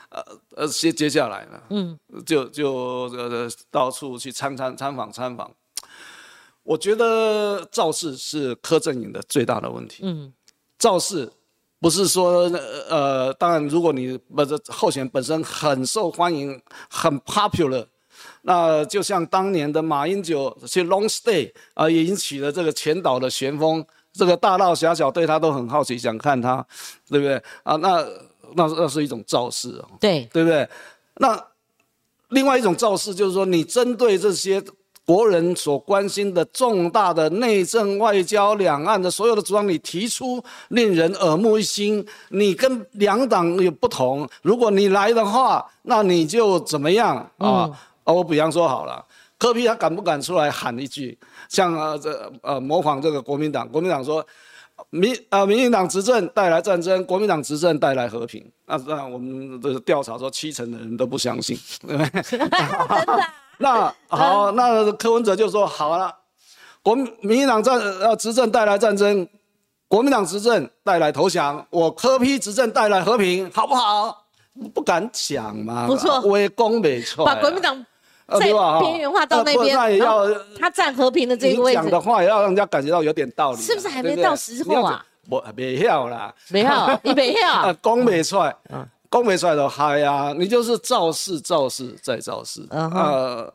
[0.09, 0.23] 呃
[0.55, 2.73] 呃，接接下来呢，嗯，就就
[3.13, 5.51] 呃到处去参参参访参访。
[6.63, 10.01] 我觉得造势是柯震宇的最大的问题。
[10.01, 10.33] 嗯，
[10.79, 11.31] 造势
[11.79, 12.41] 不是说
[12.89, 17.85] 呃，当然如果你不是候选人本身很受欢迎，很 popular，
[18.41, 26.65] 那就像当年的马英九去 long stay 啊、也引起了这个全岛的旋风，这个大大小小对他都很好奇，想看他，
[27.07, 27.75] 对不对啊？
[27.77, 28.05] 那
[28.55, 29.87] 那那是一种造势哦。
[29.99, 30.67] 对，对不对？
[31.15, 31.41] 那
[32.29, 34.61] 另外一种造势就是说，你针对这些
[35.09, 42.05] 国人所关心的重大的内政、外交、两岸的所有的主张，你提出令人耳目一新。
[42.27, 47.67] 你跟两党有不同，如果你来的话，那你就怎么样啊？
[48.03, 49.03] 哦，我比方说好了。
[49.39, 51.17] 柯皮他敢不敢出来喊一句，
[51.47, 53.67] 像呃这呃模仿这个国民党？
[53.67, 54.23] 国民党说，
[54.89, 58.43] 民啊，民进党执政带来战争，国民党执政带来和平。
[58.65, 62.39] 那那我们的调查说，七成的人都不相信，对不对？
[63.59, 66.13] 那好，那柯文哲就说好了，
[66.81, 69.27] 国民民进党战呃执政带来战争，
[69.87, 74.25] 国民党执政带来投降，我柯批执政带来和平，好不好？
[74.73, 77.85] 不敢讲嘛，不错威攻没错，把国民党
[78.37, 80.27] 在边缘化到那边，那也要
[80.59, 81.75] 他占和平的这你个位置。
[81.75, 85.05] 讲的，话也要让人家感觉到有点道理啊，是不是还没到时候啊？
[85.29, 88.85] 我没要啦，没要，你没啊，有，讲没出来，嗯。
[89.11, 92.63] 讲没出来都嗨呀，你就是造势、造势再造势。
[92.69, 93.51] 嗯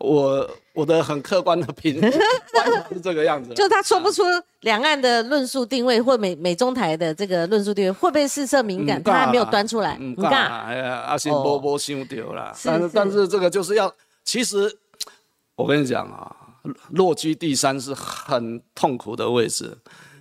[0.00, 3.52] 我我的很客观的评观察是这个样子。
[3.54, 4.22] 就他说不出
[4.60, 12.52] 两岸的论述定位或美美中台的这个论述定位会不会事色敏感，他还没有端出来，嗯，你看，哎呀，阿信波波想丢啦。
[12.56, 12.90] 是是但是。
[12.94, 13.92] 但是这个就是要，
[14.24, 14.72] 其实
[15.56, 16.34] 我跟你讲啊，
[16.90, 19.76] 落居第三是很痛苦的位置，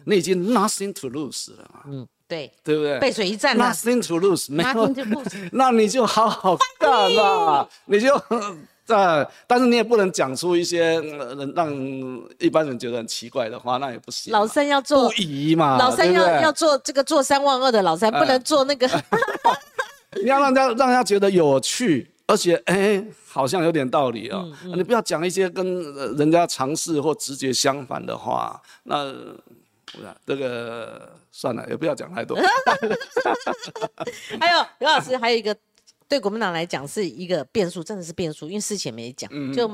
[0.06, 3.00] 你已经 nothing to lose 了嘛，嗯，对，对不对？
[3.00, 4.92] 背水一战了，nothing to lose，没有
[5.54, 8.20] 那你就好好干啦，你就
[8.88, 11.72] 呃，但是你也不能讲出一些呃让
[12.40, 14.32] 一般人觉得很奇怪的话，那也不行。
[14.32, 18.88] 老三要做不宜嘛，老三要要做这个做三万二的老三，不能做那个，
[20.24, 24.38] 你要让人家让人家觉得有趣，而且哎，好像有点道理嗯
[24.72, 24.76] 哦。
[24.76, 29.14] 你不要讲一些跟呃人家尝试或直觉相反的话，那
[29.92, 32.38] 不是这个算了，也不要讲太多。
[34.40, 35.56] 还有刘老师，还有一个
[36.08, 39.70] 对国民党来讲是一个变数，真的是变数，因为事前没讲，嗯就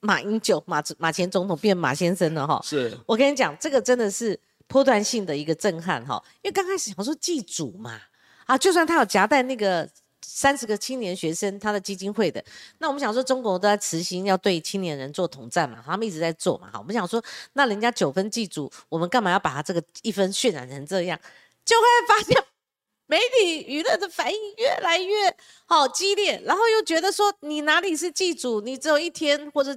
[0.00, 2.60] 马英九马马前总统变马先生了哈。
[2.64, 8.00] 是，我跟你讲，这个真的是波段性的一个震撼哈，因为刚开始想说祭祖嘛，
[8.46, 9.88] 啊，就算他有夹带那个
[10.22, 12.44] 三十个青年学生他的基金会的。
[12.78, 16.68] 那我们想说，中国都在慈心要对青年人做统战嘛，他们一直在做嘛。
[16.72, 17.22] 好，我们想说，
[17.54, 21.18] 那人家九分祭祖，我们干嘛要把他这个一分渲染成这样？
[21.64, 22.36] 就会发现。
[23.10, 29.74] 媒体舆论的反应越来越好激烈，然后又觉得说你哪里是祭祖，你只有一天，或者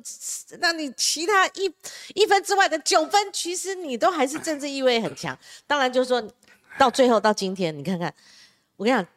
[0.60, 1.74] 那你其他一
[2.14, 5.38] 一分之外的九分，其实你都还是政治意味很强。
[5.66, 6.22] 当然就是说
[6.78, 8.14] 到最后到今天，你看看，
[8.76, 9.08] 我跟你讲，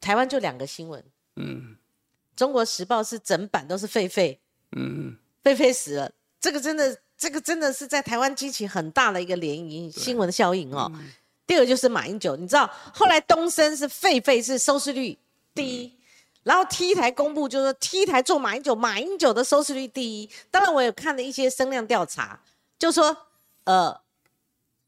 [0.00, 1.04] 台湾就两个新闻，
[1.36, 1.76] 嗯，
[2.34, 4.38] 中国时报是整版都是狒狒，
[4.74, 10.90] 嗯，狒狒死了，这个真的，这个真的是在台湾激起很大的一个涟漪新闻效应哦。
[11.50, 15.18] 第二个就是马英九，你知道后来东升是狒狒是收视率
[15.52, 15.92] 第一，
[16.44, 20.30] 然后 T 台公布就是说 T 台做马英九，马英九的收视率第一。
[20.48, 22.40] 当然我有看了一些声量调查，
[22.78, 23.16] 就说
[23.64, 24.00] 呃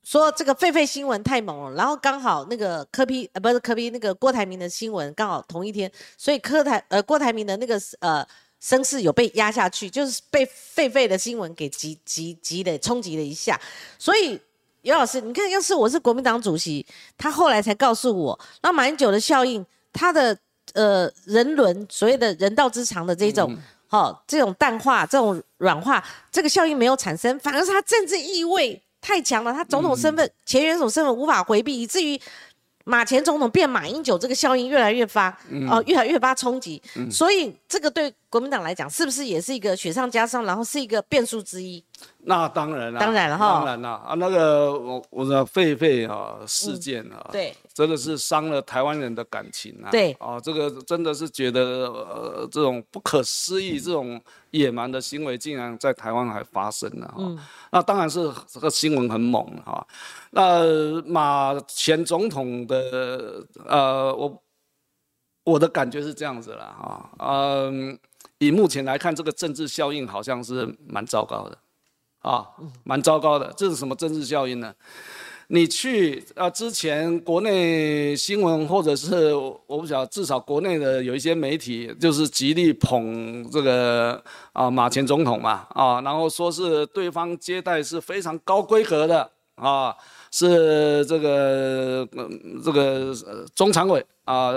[0.05, 8.25] 说这个狒狒新闻太猛了，然后刚好那个柯批呃不是柯批那个郭台铭的新闻刚好同一天，所以柯台呃郭台铭的那个呃
[8.61, 13.61] 声势有被压下去，就是被狒狒的新闻给击击击的冲击了一下，
[13.98, 14.40] 所以。
[14.83, 16.85] 尤老师，你看，要是我是国民党主席，
[17.16, 20.37] 他后来才告诉我，那马英九的效应，他的
[20.75, 32.21] 呃人伦所谓的人道之常的这种，好这种淡化、这种软化，这个效应没有产生，反而是他政治意味太强了，他总统身份、前元首身份无法回避，以至于
[32.85, 35.31] 马前总统变马英九，这个效应越来越发，
[35.68, 41.83] 哦，越来越发冲击，所以这个对国民党来讲，是不是也是一个雪上加霜，然后是一个变数之一？
[42.25, 59.87] 那当然了，当然了哈，当然了啊，那个我我的狒狒啊事件啊，对，真的是伤了台湾人的感情啊，对，啊，这个真的是觉得呃这种不可思议、这种野蛮的行为竟然在台湾还发生了哈，那当然是这个新闻很猛哈，
[60.30, 64.42] 那马前总统的呃我
[65.44, 67.98] 我的感觉是这样子了哈，嗯，
[68.38, 71.58] 以目前来看，这个政治效应好像是蛮糟糕的。
[72.22, 72.46] 啊，
[72.85, 73.52] 蛮糟糕的。
[73.56, 74.72] 这是什么政治效应呢？
[75.55, 84.19] 你去啊，之前国内新闻或者是我不晓得，至少国内的有一些媒体就是极力捧这个
[84.55, 89.95] 啊马前总统嘛啊，然后说是对方接待是非常高规格的啊，
[90.31, 92.09] 是这个
[92.65, 93.15] 这个
[93.55, 94.03] 中常委。
[94.24, 94.52] 啊，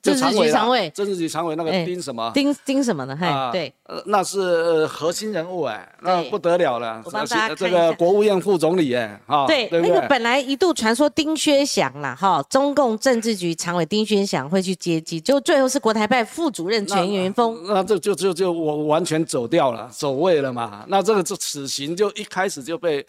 [0.00, 2.30] 政治局常委，政治局常委那个丁什么？
[2.32, 3.16] 丁丁什么的？
[3.16, 7.02] 嘿，对，呃，那是核心人物哎，那不得了了。
[7.04, 17.60] 我帮大家这个国务院副总理哎，哈，对，那个本来一度传说丁薛祥啦，哈，中共政治局常委丁薛祥会去接机，就最后是国台办副主任全元峰。
[17.64, 20.84] 那这就就就我完全走掉了，走位了嘛。
[20.86, 23.04] 那这个这此行就一开始就被，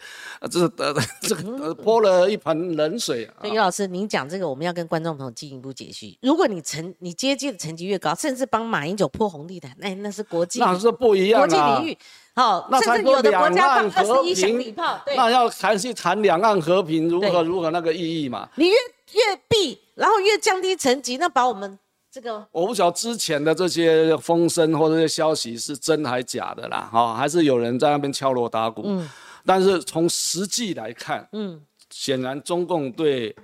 [0.50, 3.30] 这呃 这个泼了一盆冷水。
[3.40, 5.83] 所以于老师，您讲这个，我们要跟观众朋友进一步解。
[6.20, 11.98] 如果你成你接近的成绩越高，甚至帮马英九破红地毯，那那是国际，那是不一样国际领域，
[12.34, 18.48] 好，甚至有的国家放二十一响礼炮，那要还是谈两岸和平如何如何那个意义嘛？
[18.56, 21.78] 你越越避，然后越降低层级，那把我们
[22.10, 29.08] 这个我不晓得之前的这些风声或者些消息是真还假的啦，哈，还是有人在那边敲锣打鼓，嗯，
[29.44, 33.34] 但是从实际来看，嗯，显然中共对。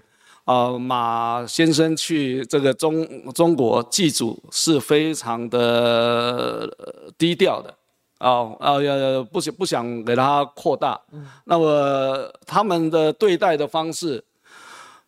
[0.47, 6.69] 呃，马先生去这个中中国祭祖是非常的
[7.17, 7.73] 低调的，
[8.19, 11.01] 啊啊要不想不想给他扩大。
[11.45, 14.25] 那么他们的对待的方式，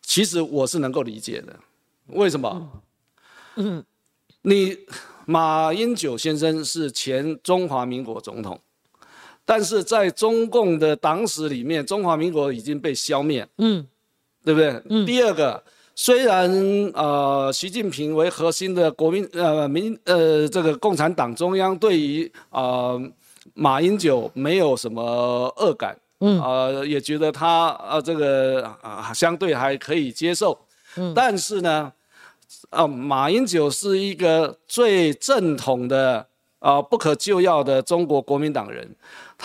[0.01, 1.53] 其实我是能够理解的。
[2.07, 2.69] 为什么？
[3.55, 3.83] 嗯，
[4.43, 4.77] 你
[5.25, 8.57] 马英九先生是前中华民国总统，
[9.43, 13.45] 但是在中共的党史里面，中华民国已经被消灭。
[13.57, 13.85] 嗯。
[14.43, 14.81] 对不对？
[14.89, 15.05] 嗯。
[15.05, 15.63] 第二个，
[15.95, 16.49] 虽然
[16.93, 22.93] 呃，习近平为核心的国民呃民呃这个共产党中央对于啊
[23.53, 25.01] 马英九没有什么
[25.57, 30.57] 恶感，嗯，呃也觉得他呃这个啊相对还可以接受，
[30.95, 31.13] 嗯。
[31.13, 31.91] 但是呢，
[32.69, 36.25] 啊马英九是一个最正统的
[36.59, 38.95] 啊不可救药的中国国民党人。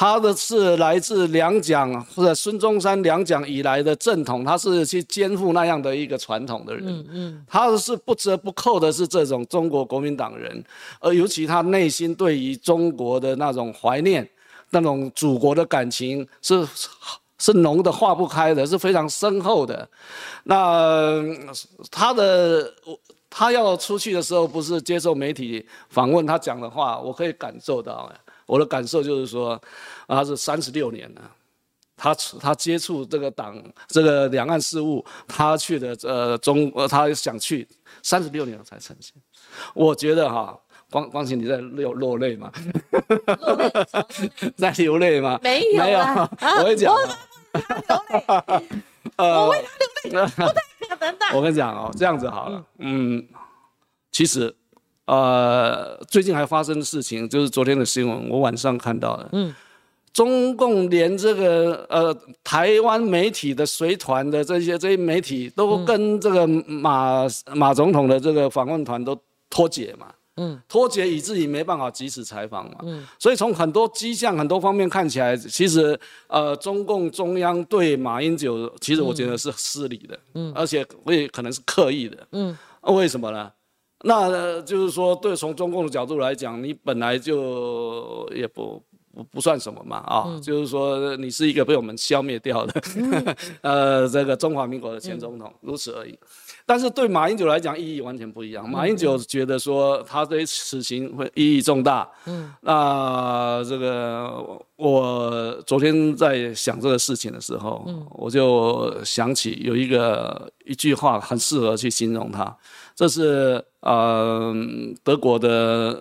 [0.00, 10.64] 他的是来自两蒋或者孙中山两蒋以来的正统，他是去肩负那样的一个传统的人，嗯嗯，他是不折不扣的是这种中国国民党人，
[11.00, 14.24] 而尤其他内心对于中国的那种怀念，
[14.70, 16.64] 那种祖国的感情是
[17.38, 19.88] 是浓的化不开的，是非常深厚的。
[20.44, 21.20] 那
[21.90, 22.72] 他的
[23.28, 28.08] 他要出去的时候，不是接受媒体访问，他讲的话，我可以感受到。
[28.48, 29.60] 我的感受就是说，
[30.08, 31.30] 他是三十六年了，
[31.96, 37.68] 他他接触这个党这个两岸事务，他去的呃中呃他想去
[38.02, 39.14] 三十六年才成行。
[39.74, 40.58] 我觉得哈，
[40.90, 42.50] 光光晴你在流落泪吗？
[44.56, 45.38] 在流泪吗？
[45.42, 47.08] 没有没有啦，啊我会讲我流
[48.08, 48.68] 泪，
[49.16, 51.26] 呃我为他流泪，不太可能的。
[51.34, 53.26] 我跟你讲哦，这样子好了，嗯，
[54.10, 54.54] 其实，
[55.08, 59.54] 呃，最近还发生的事情，就是昨天的新闻，我晚上看到的，嗯，
[60.12, 70.08] 中共连这个呃台湾媒体的随团的这些这些媒体，都跟这个马马总统的这个访问团都脱节嘛。
[70.40, 75.98] 嗯，脱节以至于没办法及时采访嘛，嗯，所以从很多迹象、很多方面看起来，其实
[76.28, 83.50] 呃，中共中央对马英九，其实我觉得是失礼的，嗯，而且也可能是刻意的，嗯，为什么呢？
[84.04, 88.82] 那、呃就是说，对从中共的角度来讲，你本来就也不
[89.12, 92.82] 不不算什么嘛，啊、就是说你是一个被我们消灭掉的，
[93.62, 96.16] 呃，这个中华民国的前总统，如此而已。
[96.64, 98.68] 但是对马英九来讲，意义完全不一样。
[98.68, 102.06] 马英九觉得说他对此行会意义重大。
[102.26, 112.54] 嗯，那这个我昨天在想这个事情的时候，我就想起有一个一句话很适合去形容他，
[112.98, 114.52] 这是呃
[115.04, 115.48] 德国的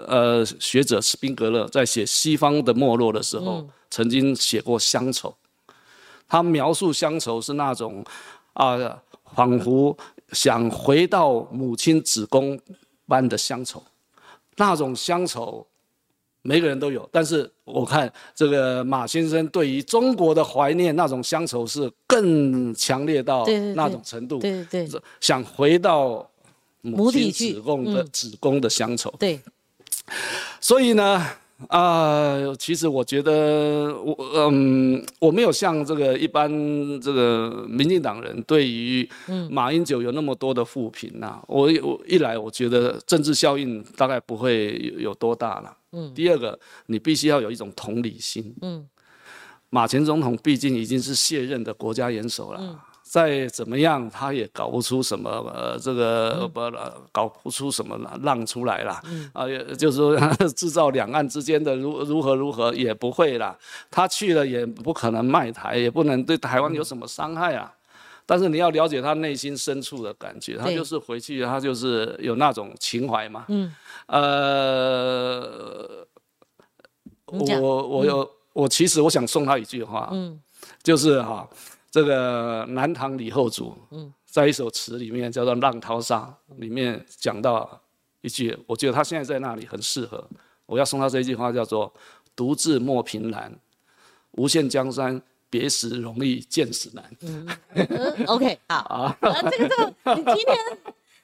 [0.07, 5.31] 呃学者斯宾格勒在写西方的没落的时候，曾经写过乡愁。
[6.27, 8.03] 他描述乡愁是那种
[8.53, 8.99] 啊、
[9.35, 9.95] 仿佛
[10.31, 12.59] 想回到母亲子宫
[13.05, 13.83] 般的乡愁，
[14.55, 15.67] 那种乡愁，
[16.41, 17.07] 每个人都有。
[17.11, 23.45] 但是我看这个马先生对于中国的怀念，那种乡愁是更强烈到
[23.75, 26.27] 那种程度，对对对想回到
[26.81, 29.13] 母体去子宫的、子宫的乡愁。
[29.19, 29.39] 对，
[30.61, 31.25] 所以呢，
[31.69, 36.49] 啊、其实我觉得我嗯，我没有像这个一般
[37.01, 39.09] 这个民进党人对于
[39.49, 45.75] 马英九有那么多的负评呐、我我一来我觉得政治效应大概不会有有多大了。
[45.93, 46.13] 嗯。
[46.13, 48.55] 第二个，你必须要有一种同理心。
[48.61, 48.87] 嗯。
[49.69, 52.79] 马前总统毕竟已经是卸任的国家元首了。
[53.09, 59.01] 再怎么样，他也搞不出什么呃，这个不、呃搞不出什么浪出来啦。
[59.33, 60.17] 啊，也 就是说
[60.55, 63.57] 制造两岸之间的如如何如何也不会啦。
[63.89, 67.73] 他去了也不可能卖台，也不能对台湾有什么伤害啊。
[68.25, 73.45] 但是你要了解他内心深处的感觉，他就是回去，他就是有那种情怀嘛。
[73.47, 73.73] 嗯。
[74.07, 76.05] 呃，
[77.25, 80.37] 我我有我其实我想送他一句话，嗯
[80.83, 81.47] 就是哈、
[81.89, 83.75] 这个南唐李后主，
[84.25, 87.81] 在一首词里面叫做《浪淘沙》，里面讲到
[88.21, 90.27] 一句，我觉得他现在在那里很适合，
[90.65, 91.91] 我要送他这一句话，叫做
[92.35, 93.51] “独自莫凭栏，
[94.31, 95.19] 无限江山，
[95.49, 97.03] 别时容易见时难”。
[97.21, 97.47] 嗯
[98.27, 99.17] ，OK， 好，啊，
[99.49, 100.57] 这个这个，你今天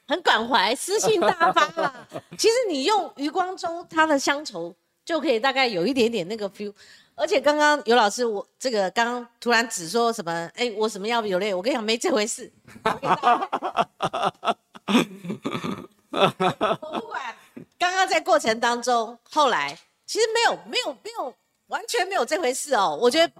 [0.07, 2.07] 很感怀，诗性大发啊。
[2.37, 6.73] 其实你用余光中他的乡愁，就可以大概有一点点那个 feel。
[7.15, 11.53] 而且刚刚尤老师，我这个刚刚突然只说什么，哎，我什么要流泪？
[11.53, 12.51] 我跟你讲，没这回事。
[16.09, 17.35] 我不管，
[17.77, 21.33] 刚刚在过程当中，后来其实没有没有没有
[21.67, 22.97] 完全没有这回事哦。
[22.99, 23.33] 我觉得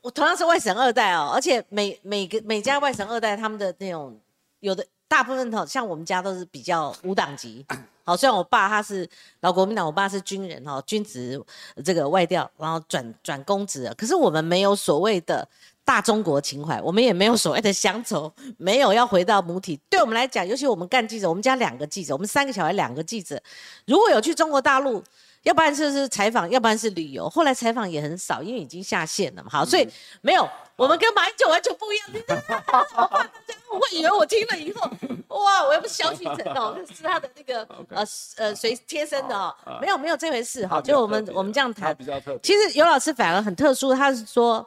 [0.00, 4.20] 我同样是外省二代哦，而且每每个每家外省二代他们的那种
[4.60, 7.64] 有的大部分哈，像我们家都是比较无党籍。
[8.04, 9.08] 好，虽然我爸他是
[9.40, 11.42] 老国民党，我爸是军人哈，军职
[11.82, 15.48] 这个外调，然后转转公职，可是我们没有所谓的
[15.84, 19.80] 大中国情怀，我们也没有所谓的乡愁，没有要回到母体。
[19.88, 23.42] 对我们来讲，尤其我们干记者，我们家两个记者，我们三个小孩两个记者，
[23.86, 25.02] 如果有去中国大陆，
[25.44, 27.28] 要不然就是采访，要不然是旅游。
[27.30, 29.48] 后来采访也很少，因为已经下线了嘛。
[29.50, 29.88] 好，所以
[30.20, 32.06] 没有，我们跟马英九完全不一样。
[32.28, 34.90] 我 怕大家误会，以为我听了以后，
[35.28, 38.04] 哇，我又不是萧旭晨哦，是他的那个呃
[38.36, 40.80] 呃随贴身的哦，没有没有这回事哈。
[40.80, 41.96] 就我们我们这样谈。
[42.42, 44.66] 其实尤老师反而很特殊，他是说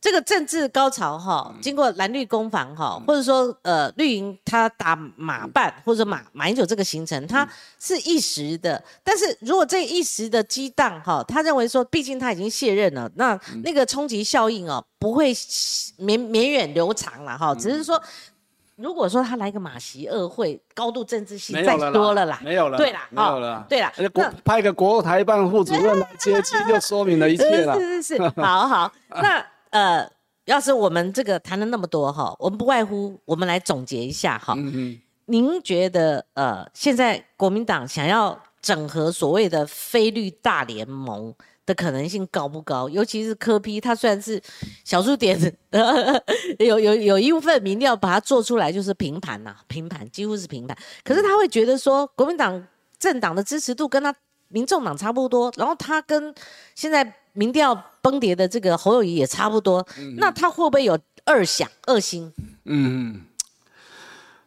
[0.00, 7.46] 这个政治高潮哈，经过蓝绿攻防哈，或者说呃绿营他打马办或者马马英九这个行程，它
[7.78, 15.34] 是一时的，但是如果这一时的激荡哈，他认为说，毕竟他已经卸任了，那那个冲击效应哦不会
[15.96, 18.02] 绵绵远流长了哈，只是说。
[18.76, 23.66] 如果说他来个马席二会，高度政治性再多了啦，没有了，对啦，没有了。
[23.68, 27.76] 对啦，国那派个国台办副主任来接机，就说明了一切了。
[27.78, 28.90] 是是是，好好。
[29.10, 30.10] 那呃，
[30.44, 34.54] 要是我们这个谈了那么多哈，我们不外乎我们来总结一下哈。
[34.56, 41.32] 嗯您觉得呃，现在国民党想要整合所谓的非绿大联盟，
[41.64, 42.88] 的可能性高不高？
[42.88, 44.42] 尤其是柯批，他虽然是
[44.84, 45.38] 小数点，
[46.58, 50.76] 有有有一部分民调把它做出来就是平盘呐，平盘几乎是平盘。
[51.04, 52.66] 可是他会觉得说，国民党
[52.98, 54.12] 政党的支持度跟他
[54.50, 56.34] 民众党差不多，然后他跟
[56.74, 59.86] 现在民调崩跌的这个侯友谊也差不多，
[60.18, 62.32] 那他会不会有二想二心？
[62.64, 63.22] 嗯，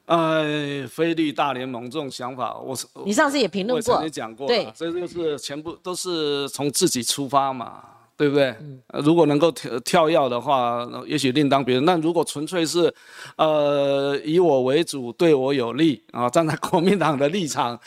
[0.05, 7.81] 呃，菲律大联盟这种想法，我是你上次也评论过，我曾经讲过，对，这就是全部都是从自己出发嘛，
[8.17, 8.53] 对不对？
[8.87, 11.85] 呃如果能够跳跳跃的话，也许另当别论。
[11.85, 12.93] 那如果纯粹是，
[13.37, 17.79] 呃，以我为主，对我有利啊，站在国民党的立场，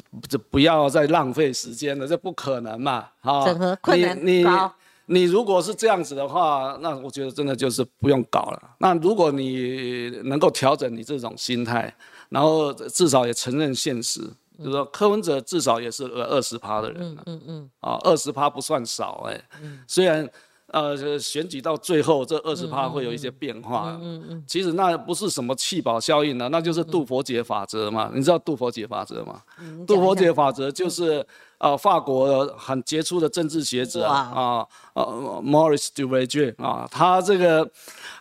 [0.00, 4.72] 这这不要再浪费时间了，这不可能嘛，啊，整合困难你你高。
[5.06, 8.76] 你如果是这样子的话，那我觉得真的就是不用搞了。
[8.78, 11.92] 那如果你能够调整你这种心态，
[12.28, 14.20] 然后至少也承认现实，
[14.56, 19.44] 就是说柯文哲至少也是呃二十趴的人、嗯嗯嗯，啊二十趴不算少哎、
[19.88, 20.30] 虽然
[20.70, 28.10] 呃选举到最后这二十趴会有一些变化，嗯嗯，其实那不是什么弃保效应呢，那就是杜佛杰法则嘛。
[28.14, 29.42] 你知道杜佛杰法则吗？
[29.86, 31.24] 杜佛杰法则就是
[31.60, 37.70] 呃法国很杰出的政治学者啊啊呃 Maurice Duverger 啊，他这个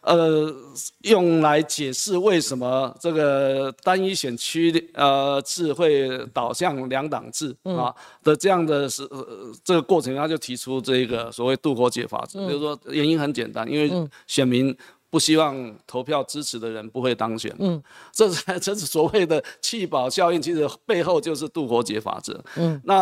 [0.02, 0.54] 呃
[1.02, 9.26] 用来解释为什么这个单一选区呃制会导向两党制啊的这样的是、呃、
[9.64, 14.78] 这个过程，他就提出这个所谓杜佛杰法则，就是说原因很简单，因为选民。
[15.10, 17.82] 不希望投票支持的人不会当选，嗯，
[18.12, 22.96] 这才 这是所谓的弃保效应，其实背后就是杜活杰法则，嗯，那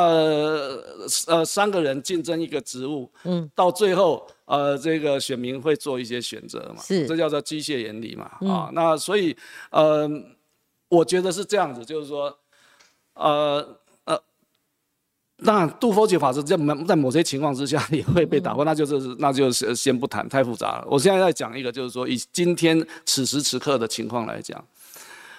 [1.28, 7.06] 呃三个人竞争一个职务，嗯，到最后呃这个选民会做一些选择嘛，是。
[7.06, 9.36] 这叫做机械原理嘛，啊，那所以
[9.72, 10.10] 呃
[10.90, 12.38] 我觉得是这样子，就是说
[13.16, 13.78] 呃呃。
[15.40, 20.88] 那杜佛杰法则在某在某些情况之下也会被打破，那就是那就是先不谈，太复杂了。
[20.90, 24.64] 我现在在讲一个，就是说以今天此时此刻的情况来讲，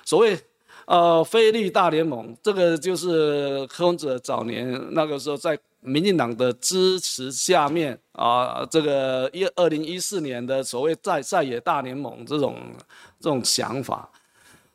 [0.04, 0.38] 所谓
[0.86, 12.56] 呃菲律大联盟，这个就是柯文哲早年那个时候在民进党的支持下面啊，这个一二零一四年的所谓在在野大联盟这种
[13.18, 14.08] 这种想法，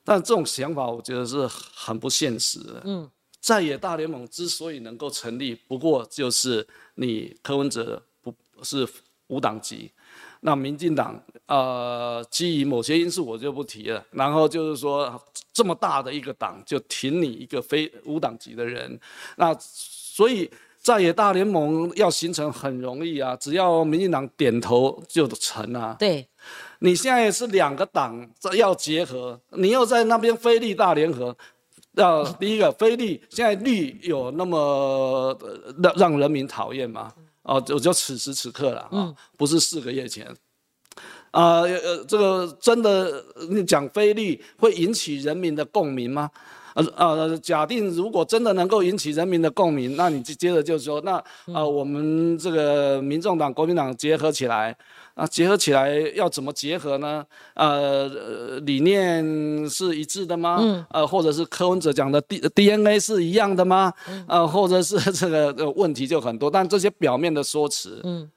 [0.03, 2.81] 但这种想法我觉得是很不现实的。
[2.83, 3.09] 嗯。
[3.43, 6.65] 在野大联盟之所以能够成立，不过就是
[6.95, 8.33] 你柯文哲不
[8.63, 8.87] 是
[9.27, 9.91] 无党籍，
[10.39, 15.21] 那民进党呃基于某些因素我就不提了，然后就是说
[15.51, 18.97] 这么大的一个党就挺你一个非无党籍的人，
[19.35, 25.97] 那所以在野大联盟要形成很容易啊，只要民进党点头就成啊。
[25.99, 26.25] 对，
[26.79, 28.25] 你现在是两个党
[28.55, 31.35] 要结合，你又在那边非立大联合。
[31.93, 34.57] 要第一个，菲利现在绿有那么
[35.41, 37.13] 呃让让人民讨厌吗？
[37.43, 40.25] 哦，就就此时此刻了啊，不是四个月前。
[41.31, 46.29] 啊呃呃，这个真的你讲菲利会引起人民的共鸣吗？
[46.75, 51.23] 呃呃，假定如果真的能够引起人民的共鸣，那你就接着就是说，那
[51.53, 54.75] 呃我们这个民众党、国民党结合起来。
[55.15, 57.23] 啊，结合起来要怎么结合呢？
[57.53, 59.23] 呃，呃理念
[59.69, 60.57] 是一致的吗？
[60.59, 60.85] 嗯。
[60.89, 63.93] 呃，或者是柯文哲讲的 D DNA 是一样的吗？
[64.09, 64.25] 嗯。
[64.27, 68.29] 呃，或者是 这个呃问题就很多，但这些表面的说辞，嗯，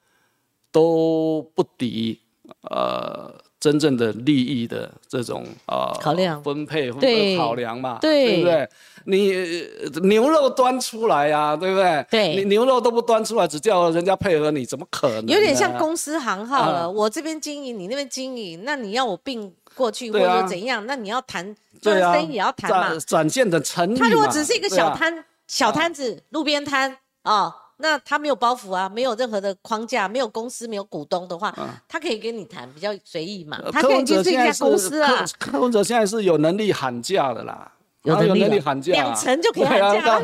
[0.70, 2.20] 都不敌
[2.68, 8.68] 呃真正的利益的这种呃考量分配或对者考量嘛，对不对？
[9.04, 12.06] 你呃牛肉端出来呀、对不对？
[12.10, 15.26] 对你牛肉都不端出来，只叫人家配合你，怎么可能？
[15.28, 16.84] 有点像公司行号了。
[16.84, 20.84] 嗯我这边经营，你那边经营，那你要我并过去或者怎样？
[20.86, 23.00] 那你要谈，做生意也要谈嘛展。
[23.00, 23.98] 展现的诚意。
[23.98, 31.54] 他如果只是一个小摊、小摊子、路边摊哦，那他没有包袱啊，没有任何的框架，没有公司，没有股东的话，
[31.86, 33.60] 他可以跟你谈比较随意嘛。
[33.70, 37.70] 他可以是一家公司啊，柯柯文哲现在是有能力喊价的啦，
[38.02, 40.20] 有有能力了能力喊价，两成就可以喊价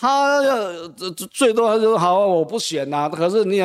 [0.00, 3.64] 他要这这最多他就说好，我不选呐、可是你也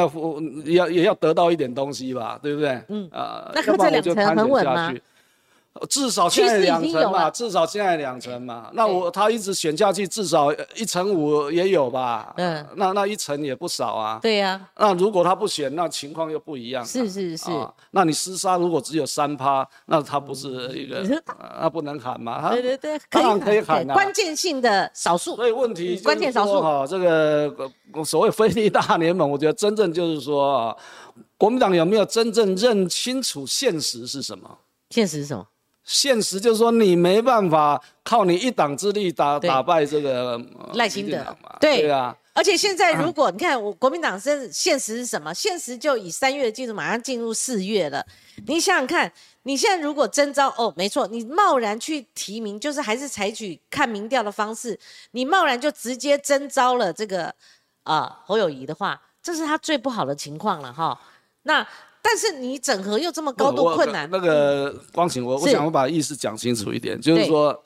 [0.65, 2.83] 也要也要得到一点东西吧，对不对？
[2.89, 4.91] 嗯，呃，那要不然柯这两成我就摊很稳吗
[5.89, 8.69] 至少现在两成嘛，至少现在两成嘛。
[8.73, 12.31] 那我他一直选下去，至少一成五也有吧？
[12.37, 14.19] 嗯，那那一成也不少啊。
[14.21, 16.87] 对呀，那如果他不选，那情况又不一样了。
[16.87, 20.47] 是是是，啊，那你厮杀如果只有三趴，那他不是
[20.77, 20.97] 一个，
[21.39, 22.39] 呃 那不能喊嘛？
[22.39, 27.53] 他对对对，当然可以喊啊关键性的少数，所以问题关键少数说哈，这个
[27.93, 30.75] 呃所谓非利大联盟，我觉得真正就是说啊，
[31.37, 34.57] 国民党有没有真正认清楚现实是什么？
[34.91, 35.43] 现实是什么？
[35.83, 45.33] 现实就是说，你没办法靠你一党之力打对打败这个呃赖清德对对啊，而且现在如果你看我国民党是现实是什么？
[45.33, 48.05] 现实就以三月进入，马上进入四月了。
[48.47, 49.11] 你想想看，
[49.43, 54.79] 你现在如果征召哦，没错，你贸然去提名，就是还是采取看民调的方式，
[55.11, 57.33] 你贸然就直接征召了这个
[57.83, 60.97] 啊侯友谊的话，这是他最不好的情况了哈。
[61.43, 61.67] 那
[62.03, 67.59] 但是你整合又这么高度困难，那个光晴，我我想我把意思讲清楚一点，就是说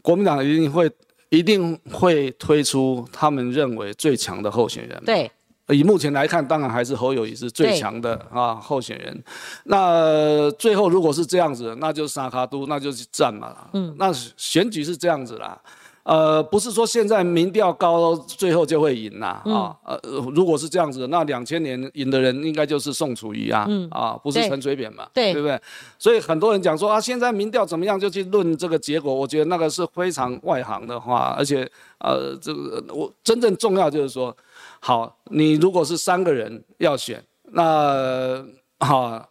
[0.00, 0.90] 国民党一定会。
[1.28, 5.02] 一定会推出他们认为最强的候选人。
[5.04, 5.28] 对，
[5.70, 9.24] 以目前来看，当然还是侯友谊是最强的啊候选人。
[9.64, 13.52] 那最后如果是这样子，那就沙卡都，那就是战嘛。
[13.72, 15.60] 嗯，那选举是这样子啦。
[16.06, 19.74] 呃，不是说现在民调高，最后就会赢啦啊！
[19.82, 20.00] 呃，
[20.32, 25.60] 如果是这样子，那两千年赢的人应该就是宋楚瑜啊，啊，不是陈水扁嘛，对不对？
[25.98, 34.34] 所以很多人讲说啊，现在民调怎么样就去论这个结果，我觉得那个是非常外行的话，而且呃，这个我真正重要就是说，
[34.78, 38.46] 好，你如果是三个人要选，那
[38.78, 39.28] 哈。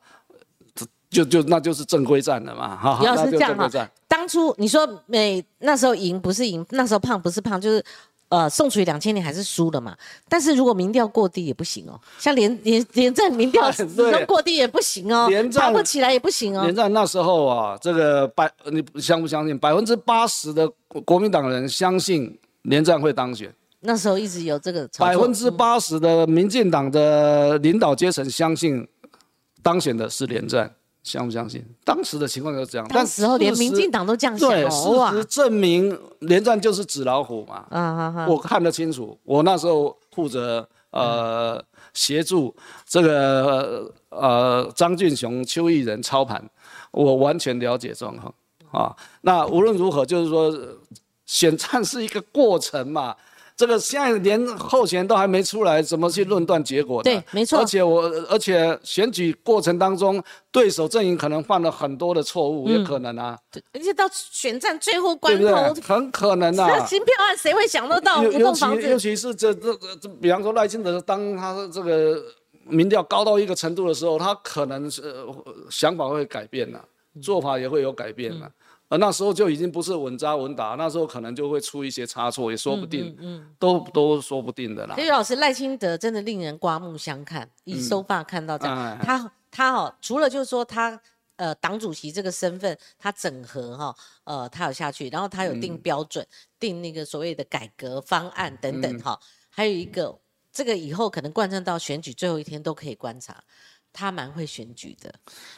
[1.07, 3.69] 就就那就是正规战了嘛，哈，要是这样哈，
[4.08, 7.84] 当初你说美那时候赢不是赢，那时候胖不是胖，就是
[8.30, 9.95] 呃宋楚瑜两千年还是输了嘛。
[10.30, 16.64] 但是如果民调过低也不行哦，像连 连连战民调 始终过低也不行哦，连站不起来也不行哦。
[16.64, 19.58] 连战那时候啊，这个百你相不相信？
[19.58, 20.70] 百分之八十的
[21.03, 23.53] 国民党人相信连战会当选。
[23.82, 28.88] 那时候一直有这个百分之八十的民进党的领导阶层相信
[29.62, 30.74] 当选的是连战。
[31.06, 31.64] 相不相信？
[31.84, 37.64] 当时的情况就是这样，但时候连民进党都这样想对，事实证明连战就是纸老虎嘛。
[37.70, 42.53] 啊我看得清楚，我那时候负责呃协助
[42.88, 46.43] 这个呃张俊雄、邱毅人操盘，
[46.89, 48.34] 我完全了解状况
[48.72, 48.95] 啊。
[49.22, 50.51] 那无论如何，就是说
[51.28, 53.16] 选战是一个过程嘛。
[53.58, 57.01] 这个现在连候选都还没出来，怎么去论断结果？
[57.01, 57.60] 对，没错。
[57.60, 63.38] 而且我，而且选举过程当中，对手阵营可能犯了很多的错误，也可能啊。
[63.49, 66.86] 对，而且到选战最后关头，很可能啊。
[66.86, 68.22] 新票案谁会想得到？
[68.24, 72.22] 尤其尤其是这这这，比方说赖清德，当他这个
[72.66, 75.01] 民调高到一个程度的时候，他可能是
[75.70, 76.84] 想法会改变了，
[77.22, 78.51] 做法也会有改变了。
[78.88, 83.17] 而那时候就已经不是稳扎稳打，那时候可能就会出一些差错，也说不定，
[83.57, 84.95] 都都说不定的啦。
[84.95, 91.01] 所以老师赖清德真的令人刮目相看，以收发看到这样，他他哦除了就是说他
[91.38, 96.23] 呃党主席这个身份，他整合哈呃他有下去，然后他有定标准，
[96.59, 99.19] 定那个所谓的改革方案等等哈，
[99.49, 100.15] 还有一个
[100.53, 103.43] 这个以后可能贯穿到选举最后一天都可以观察，
[103.91, 105.11] 他蛮会选举的。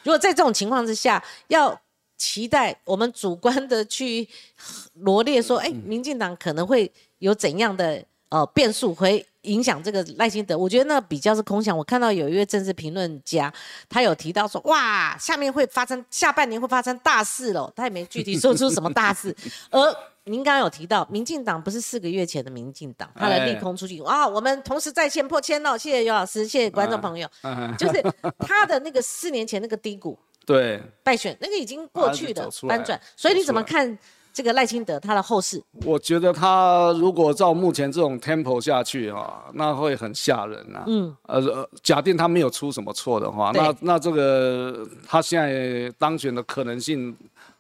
[0.04, 1.78] 如果在这种情况之下要。
[2.18, 4.28] 期待我们主观的去
[5.02, 10.58] 罗列说，哎，民进党可能会有怎样的呃变数，会影响这个赖清德？
[10.58, 11.78] 我觉得那比较是空想。
[11.78, 13.54] 我看到有一位政治评论家，
[13.88, 19.34] 他有提到说，哇，下面会发生下半年会发生大事了，他也没具体说出什么大事。
[19.72, 19.96] 而
[20.26, 27.30] 您刚刚有提到，民进党不是四个月前的民进党，他的利空出去啊，我们同时在线破千了，谢谢尤老师，谢谢观众朋友，
[27.78, 28.04] 就是
[28.40, 30.18] 他的那个四年前那个低谷。
[30.48, 34.00] 对，败选那个已经过去的翻转，所以你怎么看
[34.34, 35.62] 这个赖清德他的后事？
[35.84, 40.86] 我觉得他如果照目前这种 tempo 下去啊，那会很吓人啊。
[40.88, 47.14] 嗯，呃，假定他没有出什么错的话，那那这个他现在当选的可能性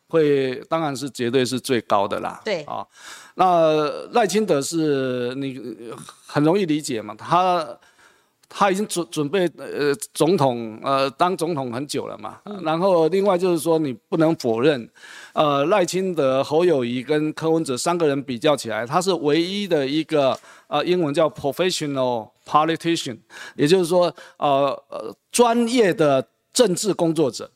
[0.08, 2.40] 会当然是绝对是最高的啦。
[2.46, 2.88] 对啊，
[3.36, 5.62] 那赖清德是你
[6.26, 7.78] 很容易理解嘛，他。
[8.50, 14.89] 他已经准准备呃总统呃当总统很久了嘛，然后另外就是说你不能否认，
[15.34, 20.38] 呃赖清德、侯友谊跟柯文哲三个人比较起来，他是唯一的一个
[20.68, 23.18] 呃英文叫 professional politician，
[23.58, 27.52] 也就是说呃呃专业的政治工作者，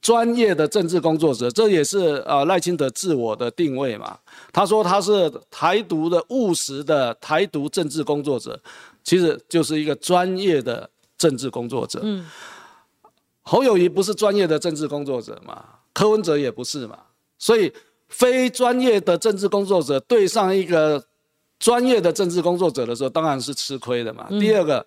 [0.00, 4.16] 专业的政治工作者，这也是呃赖清德自我的定位嘛。
[4.52, 8.58] 他说他是台独的务实的台独政治工作者。
[9.10, 10.88] 其实就是一个专业的
[11.18, 11.98] 政治工作者。
[12.00, 12.24] 嗯，
[13.42, 15.64] 侯友谊不是专业的政治工作者嘛？
[15.92, 16.96] 柯文哲也不是嘛？
[17.36, 17.72] 所以
[18.06, 21.04] 非专业的政治工作者对上一个
[21.58, 24.28] 专业的政治工作者的时候，当然是吃亏的嘛。
[24.38, 24.86] 第二个。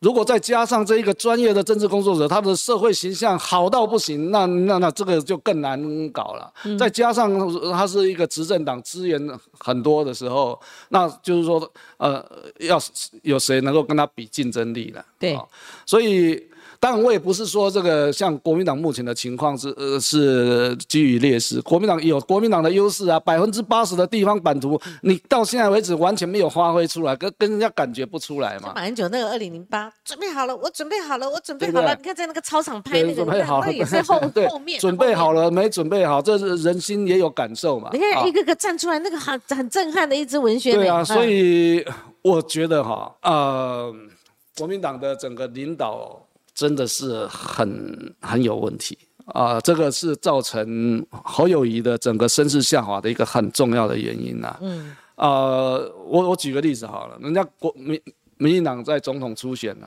[0.00, 6.52] 如果再加上这一个专业的政治工作者，他的社会形象好到不行，那那那这个就更难搞了。
[6.78, 7.28] 再加上
[7.72, 9.20] 他是一个执政党资源
[9.58, 10.58] 很多的时候，
[10.90, 12.24] 那就是说，呃，
[12.60, 12.80] 要
[13.22, 15.04] 有谁能够跟他比竞争力了？
[15.18, 15.36] 对，
[15.84, 16.47] 所以
[16.80, 28.72] 当然，我也不是说这个像国民党目前的情况是呃是基于劣势，国民党有国民党的优势啊，百分之八十的地方版图，你到现在为止完全没有发挥出来，跟跟人家感觉不出来嘛。
[28.74, 31.94] 马英九那个二零零八准备好了，我准备好了，我准备好了。
[31.94, 35.48] 你看在那个操场拍那个，准备好那也是后后面准备好了。
[35.50, 35.68] 没？
[35.68, 37.90] 准备好，这是人心也有感受嘛。
[37.92, 40.72] 你看啊一个个站出来，那个很很震撼的一支文学。
[40.72, 41.84] 对啊，嗯所以
[42.22, 43.94] 我觉得哈，呃，
[44.56, 46.20] 国民党的整个领导
[46.58, 48.98] 真的是很很有问题。
[49.34, 58.00] 啊、这个是造成侯友谊的整个声势下滑的一个很重要的原因呐、嗯，呃，我我举个例子好了，人家国民
[58.38, 59.86] 民进党在总统初选呐、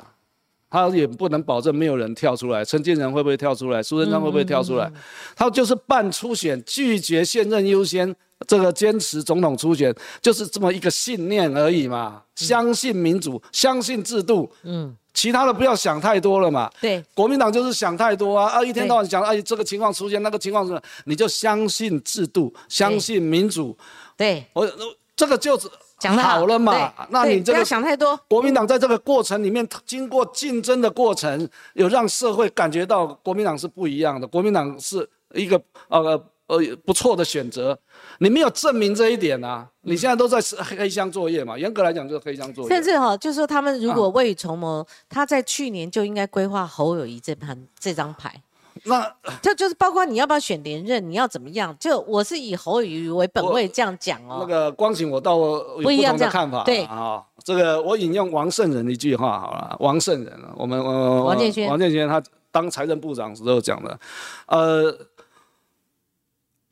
[0.72, 4.90] 他也不能保证没有人跳出来，陈建仁会不会跳出来，苏贞昌会不会跳出来？
[5.36, 8.16] 他就是办初选，拒绝现任优先，
[8.48, 12.24] 这个坚持总统初选，就是这么一个信念而已嘛。
[12.36, 16.72] 相信民主，相信制度，嗯，其他的不要想太多了嘛。
[16.80, 17.04] 对。
[17.14, 23.78] 国民党就是想太多啊，啊，一天到晚想，哎，这个情况出现，那个情况是，你就相信制度，相信民主，
[24.16, 24.68] 对，我
[25.16, 25.60] 这个就
[26.02, 28.20] 讲的好了嘛那你这个想太多。
[28.28, 36.00] 国民党在这个过程里面，经过竞争的过程，有让社会感觉到国民党是不一样的，国民党是一个呃
[36.48, 37.78] 呃不错的选择。
[38.18, 39.68] 你没有证明这一点啊！
[39.82, 42.70] 你现在都在黑黑箱作业嘛，严格来讲就是黑箱作业。
[42.70, 48.42] 甚至哈，就是说他们如啊果未雨绸缪，他在去年就应该规划侯友谊这盘这张牌。
[48.84, 51.76] 那这就是包括你要不要选连任，你要怎么样？
[51.80, 54.38] 就我是以侯友谊为本位这样讲哦。
[54.42, 56.64] 那个光景，我倒有不同的看法。
[56.64, 64.00] 对啊，这个我引用王圣人一句话好了，王圣人，我们呃王建轩王建轩他当财政部长时候讲的，
[64.48, 64.98] 呃，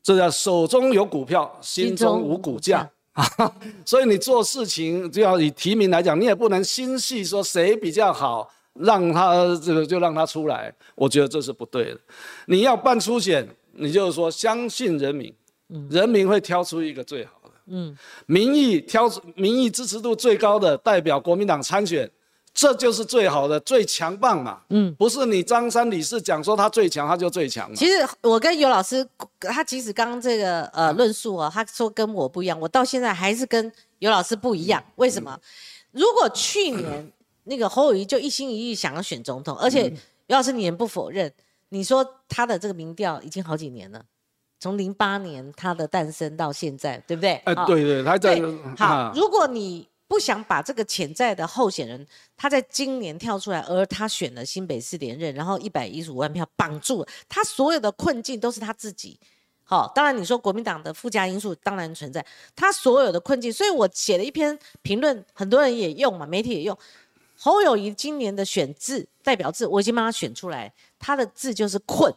[0.01, 2.89] 这叫手中有股票，心中无股价。
[3.84, 8.49] 所以你做事情就要以提名来讲，你也不能心系说谁比较好，
[8.80, 12.00] 让他这个就让他出来，我觉得这是不对的。
[12.48, 15.34] 你要办初选，你就是说相信人民，
[15.90, 22.10] 人民会挑出一个最好的，嗯，民意挑出民意支持度最高的代表国民党参选，
[22.54, 27.74] 这就是最好的、最强棒嘛，嗯，不是你张三李四讲说他最强，他就最强。
[27.76, 29.06] 其实我跟尤老师，
[29.40, 34.84] 他即使刚刚这个呃论述啊，他说跟我不一样，我到现在还是跟尤老师不一样。
[34.96, 35.38] 为什么？
[35.92, 37.12] 如果去年
[37.50, 39.91] 那个侯友谊就一心一意想要选总统，而且
[40.28, 41.34] 尤老师你也不否认，
[41.70, 44.06] 你说他的这个民调已经好几年了，
[44.60, 47.34] 从零八年他的诞生到现在，对不对？
[47.45, 48.39] 哎，好对对，他在，
[48.78, 52.06] 好啊，如果你不想把这个潜在的候选人，
[52.38, 59.20] 他在今年跳出来，而他选了新北市连任，然后一百一十五万票绑住了，他所有的困境都是他自己。
[59.64, 62.26] 好，当然你说国民党的附加因素当然存在，
[62.56, 66.78] 他所有的困境，所以我写了一篇评论，很多人也用嘛，媒体也用。
[67.42, 72.14] 侯友谊今年的选字代表字，我已经帮他选出来，他的字就是困。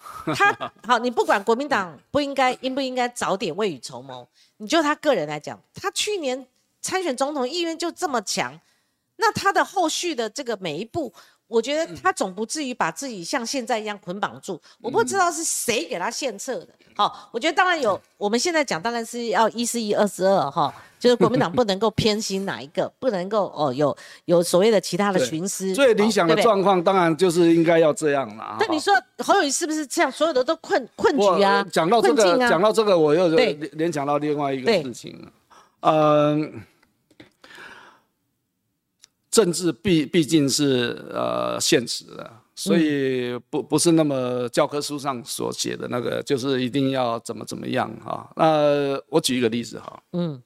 [0.34, 4.26] 他好，你不管国民党不应该应不应该早点未雨绸缪，
[4.56, 6.46] 你就他个人来讲，他去年
[6.80, 8.58] 参选总统意愿就这么强，
[9.16, 11.12] 那他的后续的这个每一步，
[11.48, 14.60] 我觉得他总不至于把自己像现在一样捆绑住。
[14.80, 16.68] 我不知道是谁给他献策的。
[16.94, 23.96] 好，我觉得当然有，我们现在讲当然是要一是一，二是二哈，就是国民党不能够偏心哪一个，不能够哦有
[24.26, 25.72] 有所谓的其他的对徇私。
[25.72, 28.44] 最理想的状况，当然就是应该要这样啦。
[28.44, 30.10] 哈但你说侯友谊是不是这样？
[30.10, 35.30] 所有的都困困局啊我，讲到这个，讲到这个，我又对联联想到另外一个事情，
[35.80, 36.62] 嗯、
[39.38, 48.28] 政治毕毕竟是呃现实的，所以不不是那么教科书上所写的那个，就是一定要怎么怎么样哈。
[48.34, 50.42] 那我举一个例子哈，嗯，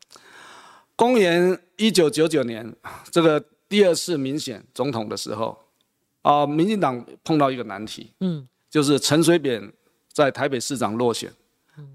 [0.95, 2.71] 公元一九九九年
[3.11, 5.59] 这个第二次民选总统的时候，
[6.21, 9.73] 啊、民进党碰到一个难题，嗯，就是陈水扁
[10.13, 11.33] 在台北市长落选，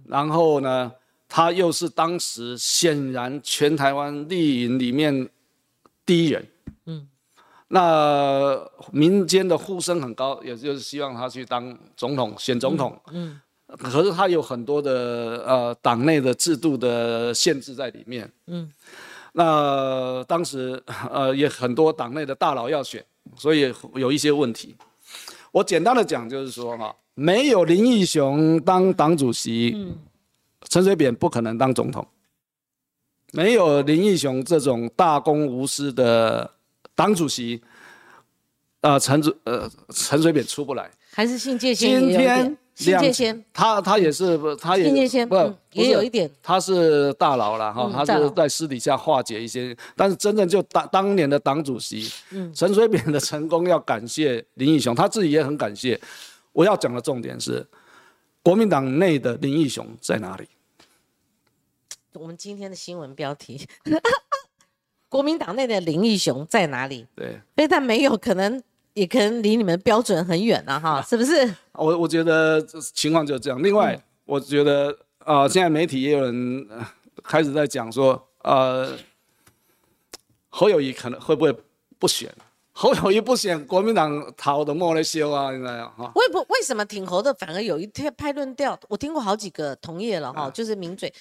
[0.08, 0.92] 然后呢，
[1.30, 5.30] 他又是当时显然全台湾绿营里面
[6.04, 6.44] 第一人，
[6.86, 7.08] 嗯，
[7.70, 8.58] 那
[8.92, 13.40] 民间的呼声很高，也就是希望他去当总统，选总统，嗯，
[13.78, 18.72] 可是他有很多的呃党内的制度的限制在里面，嗯，
[19.34, 23.06] 那当时呃也很多党内的大佬要选，
[23.36, 24.76] 所以有一些问题。
[25.52, 29.96] 我简单的讲就是说哈，没有林义雄当党主席，
[30.70, 32.06] 陈水扁不可能当总统。
[33.34, 36.50] 没有林义雄这种大公无私的
[36.98, 37.62] 党主席，
[38.82, 40.90] 呃，陈主呃陈水扁出不来。
[41.12, 45.36] 还是信界先今天信亮界先，他他也是他也信界先不
[45.74, 56.00] 也有一点他是大佬了哈他是在私底下化解一些，但是真正就当当年的党主席嗯陈水扁的成功，要感谢林义雄，他自己也很感谢。
[56.52, 57.66] 我要讲的重点是，
[58.42, 60.48] 国民党内的林义雄在哪里？
[62.14, 63.68] 我们今天的新闻标题：
[65.10, 67.06] 国民党内的林义雄在哪里？
[67.16, 68.62] 对非但没有，可能
[68.94, 71.56] 也可能离你们标准很远了哈， 是不是？
[71.74, 72.62] 我我觉得
[72.94, 73.62] 情况就是这样。
[73.62, 74.90] 另外，嗯我觉得
[75.20, 76.86] 啊、呃现在媒体也有人、呃
[77.24, 78.96] 开始在讲说，呃，
[80.50, 81.54] 侯友谊可能会不会
[82.00, 82.34] 不选？
[82.72, 86.12] 侯友谊不选，国民党逃的莫来修啊，你知道哈？
[86.16, 88.80] 为不为什么挺侯的反而有一天派论调？
[88.88, 91.12] 我听过好几个同业了哈，就是名嘴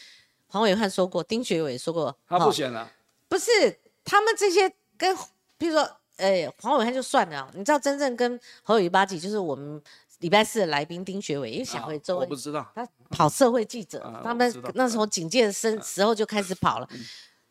[0.48, 2.88] 黄伟汉说过，丁学伟说过，他不选了，
[3.28, 3.50] 不是
[4.04, 5.16] 他们这些跟，
[5.58, 5.82] 比如说，
[6.16, 9.82] 呃，黄伟汉就算了，你知道真正跟侯友谊八级，就是我们
[10.20, 12.66] 礼拜四的来宾丁学伟，因为小回周恩啊我不知道。
[12.74, 16.88] 他跑社会记者，啊他们那时候警戒生时候就开始跑了，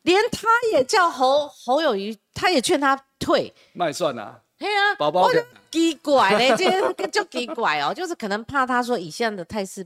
[0.02, 3.54] 连他也叫侯侯友谊，他也劝他退。
[3.74, 9.86] 卖算了，嘿啊，宝宝我就奇怪嘞，这个就奇怪哦，就是可能怕他说以现在的态势，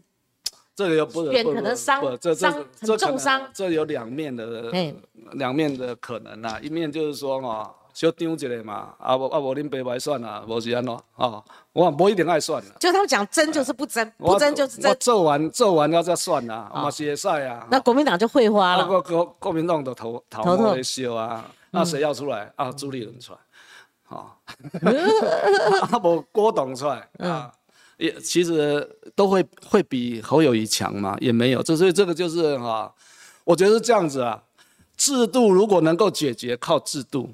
[0.79, 4.95] 这个又不选不不可能伤不这这伤很这重伤这有两面的嘿
[5.33, 6.57] 两面的可能啦。
[6.61, 12.71] 一面就是说哦，小张一个嘛，啊无啊无恁白白算啦，无是安怎哦，我无一定爱算啦。
[12.79, 17.67] 就他们讲争就是不争，不我争就是我争，做完做完要再算啦，嘛是会使啊。
[17.69, 18.87] 那国民党就会花啊，了。
[18.87, 22.71] 国国国民党的头头头在修啊，那谁要出来啊？
[22.71, 23.39] 朱立伦出来，
[24.05, 24.39] 好，
[25.91, 27.51] 啊无郭董出来啊，
[27.99, 31.17] 也其实都会会比侯友谊强吗？
[31.19, 32.91] 也没有，这所以这个就是哈，
[33.43, 34.41] 我觉得是这样子啊，
[34.95, 37.29] 制度如果能够解决，靠制度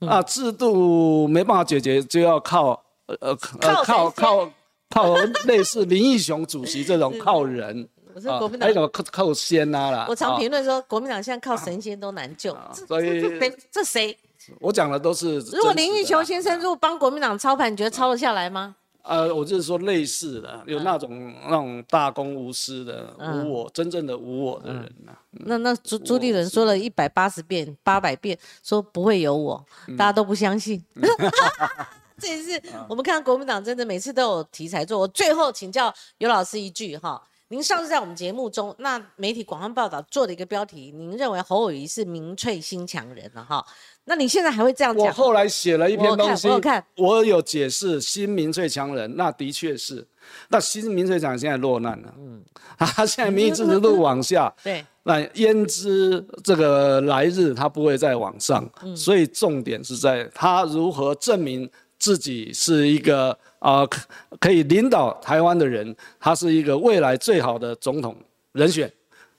[0.00, 2.70] 啊，制度没办法解决，就要靠
[3.06, 4.50] 呃呃靠靠靠
[4.90, 5.14] 靠
[5.46, 7.88] 类似林义雄主席这种靠人。
[8.12, 10.06] 我说国民党还有，什么靠靠仙啊啦？
[10.08, 12.56] 我常啊评论说国民党现在靠神仙都难救，
[12.88, 14.18] 所以这这谁？
[14.58, 15.38] 我讲的都是。
[15.52, 18.74] 如果林义雄先生如果帮国民党操盘，你觉得操得下来吗？
[19.08, 30.84] 呃，我就是说类似的，有那种那种大公无私的、嗯无我、真正的无我的人呐、那那朱朱立伦说了一百八十遍、八百遍，说不会有我，嗯 大家都不相信。
[32.20, 34.98] 这也是我们看国民党真的每次都有题材做。
[34.98, 43.64] 我最后请教尤老师一句哈，您上次在我们节目中，那媒体广泛报道做的一个标题，您认为侯友谊是民粹新强人了哈？
[44.08, 45.06] 那你现在还会这样讲？
[45.06, 50.04] 我后来写了一篇东西，我有看我有解释新民粹强人，那的确是，
[50.48, 52.42] 那新民粹强人现在落难了，嗯，
[52.78, 58.68] 他现在民意支持度往下， 对，那焉知这个来日他不会再往上？
[58.82, 64.00] 嗯所以重点是在他如何证明自己是一个啊、可
[64.40, 68.16] 可以领导台湾的人，他是一个未来最好的总统
[68.52, 68.90] 人选。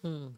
[0.04, 0.34] 嗯，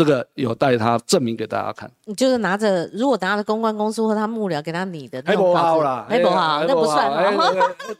[0.00, 1.90] 这个有待他证明给大家看。
[2.06, 7.12] 你就是拿着，如果拿着公关公司或他幕僚给他拟的那种稿子好啦，还不好，那不算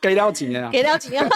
[0.01, 0.71] 给了钱啊。
[0.73, 1.23] 给了几年。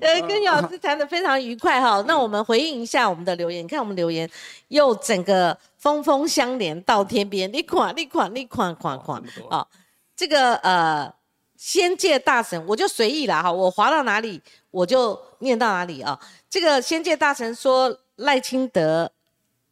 [0.00, 2.04] 呃，跟姚老师谈的非常愉快哈。
[2.06, 4.30] 那我们回应一下我们的留言，你看我们留言
[4.68, 9.20] 又整个峰峰相连到天边，你款你款你款款款
[9.50, 9.66] 啊！
[10.14, 11.12] 这个呃，
[11.56, 14.40] 仙界大神我就随意啦哈，我滑到哪里
[14.70, 16.16] 我就念到哪里啊。
[16.48, 19.10] 这个仙界大神说赖清德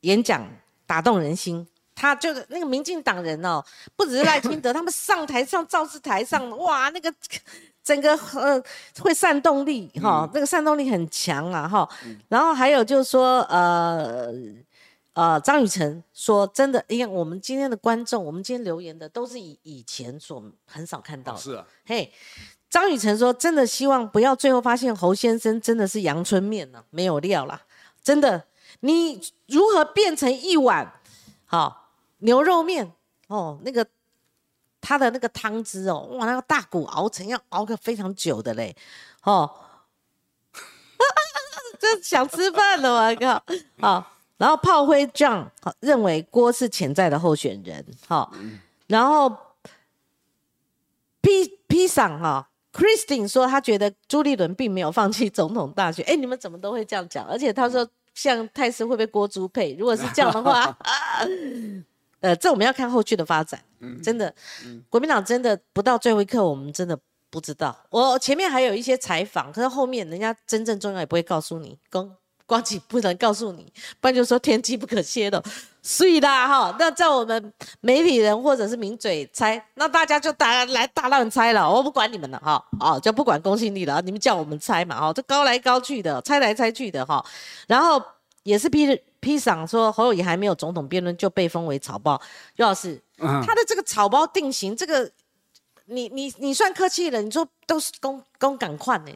[0.01, 0.47] 演讲
[0.86, 1.66] 打动人心。
[1.95, 3.62] 他就是那个民进党人哦，
[3.95, 7.12] 不只是赖清德， 他们上台上造势台上，哇，那个
[7.84, 8.61] 整个呃
[8.99, 11.88] 会煽动力哈，那个煽动力很强啊哈。
[12.28, 14.32] 然后还有就是说呃
[15.12, 21.38] 呃，张雨晨说真的，你看我们今天的观众，我们今天留言的都是以以前所很少看到的。
[21.38, 22.11] 是啊，嘿，
[22.70, 27.61] 张雨晨说真的希望不要最后发现侯先生真的是阳春面呢、没有料啦，
[28.03, 28.47] 真的，
[28.81, 31.01] 你如何变成一碗
[31.47, 32.93] 好牛肉面
[33.29, 33.59] 哦？
[33.63, 33.87] 那个
[34.81, 38.77] 它的那个汤汁哦，哇，那个大骨熬成要熬个非常久的嘞，
[39.23, 39.49] 哦，
[41.79, 43.45] 就想吃饭了，我靠，
[43.81, 48.33] 好，然后炮灰 John 好认为郭是潜在的候选人，好，
[48.89, 49.37] 然后
[51.21, 52.49] P P 赏哈。
[52.73, 56.05] Christine 说，他觉得朱立伦并没有放弃总统大选。
[56.09, 57.27] 哎，你们怎么都会这样讲？
[57.27, 60.77] 而且他说，像泰斯会被郭朱配，如果是这样的话，
[62.20, 63.61] 呃，这我们要看后续的发展。
[64.03, 64.33] 真的，
[64.89, 66.99] 国民党真的不到最后一刻，我们真的
[67.31, 67.77] 不知道。
[67.91, 71.79] 我前面还有一些采访，可是后面人家真正重要也不会告诉你。
[71.91, 72.14] 公
[72.47, 75.43] 光景不能告诉你，不然就说天机不可泄露。
[75.84, 87.24] 所以啦，哈，那在我们媒体人或者是名嘴猜，那大家就大来大乱猜了，我不管你们了，哈，哦，就不管公信力了，你们叫我们猜嘛，哈，这高来高去的，猜来猜去的，哈，
[87.66, 88.01] 然后
[88.45, 92.20] 也是批批赏说侯友谊还没有总统辩论就被封为草包，
[92.55, 95.11] 尤老师，他的这个草包定型，这个
[95.86, 99.11] 你你你算客气了，你说都是公公赶快呢。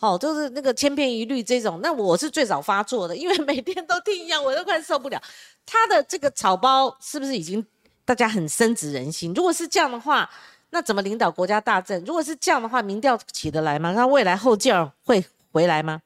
[0.00, 5.18] 哦，就是那个千篇一律这种，那我是最早发作的，因为每天都听一样，我都快受不了。
[5.64, 7.64] 他的这个草包是不是已经
[8.04, 9.32] 大家很深植人心？
[9.32, 10.28] 如果是这样的话，
[10.70, 12.04] 那怎么领导国家大政？
[12.04, 13.92] 如果是这样的话，民调起得来吗？
[13.92, 16.02] 那未来后劲儿会回来吗？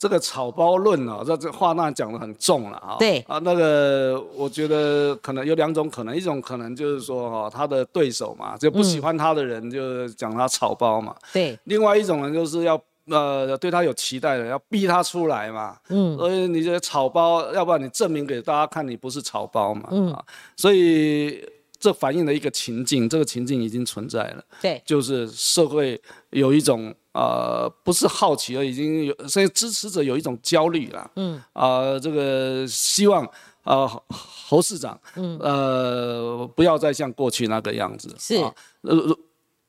[0.00, 2.96] 这个草包论啊，这这话那讲的很重了啊。
[2.98, 11.14] 对啊，那个我觉得可能有两种可能，一种可能就是说哈，他的对手嘛，就不喜欢他的人就讲他草包嘛。
[11.32, 11.56] 对。
[11.64, 12.82] 另外一种呢，就是要。
[13.06, 15.76] 呃，对他有期待的，要逼他出来嘛。
[15.88, 19.88] 嗯，所以你这草包，要不然你证明给大家看你不是草包嘛。
[19.90, 20.16] 嗯，
[20.56, 21.44] 所以
[21.78, 24.44] 这反映了一个情境，这个情境已经存在了。
[24.60, 26.00] 对，就是社会
[26.30, 31.10] 有一种呃，不是好奇而已经有，所以支持者有一种焦虑了。
[31.16, 33.28] 嗯，啊，这个希望
[33.64, 38.14] 啊侯市长，嗯，呃，不要再像过去那个样子。
[38.18, 38.40] 是。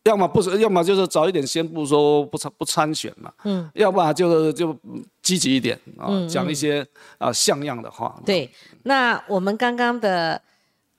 [0.04, 3.32] 要么不是，要么就是早一点宣布说不参不参选嘛。
[3.46, 3.70] 嗯。
[3.74, 4.78] 要不然就就
[5.22, 6.86] 积极一点啊，讲一些
[7.18, 8.20] 啊像样的话。
[8.26, 8.52] 对。
[8.84, 10.40] 那我们刚刚的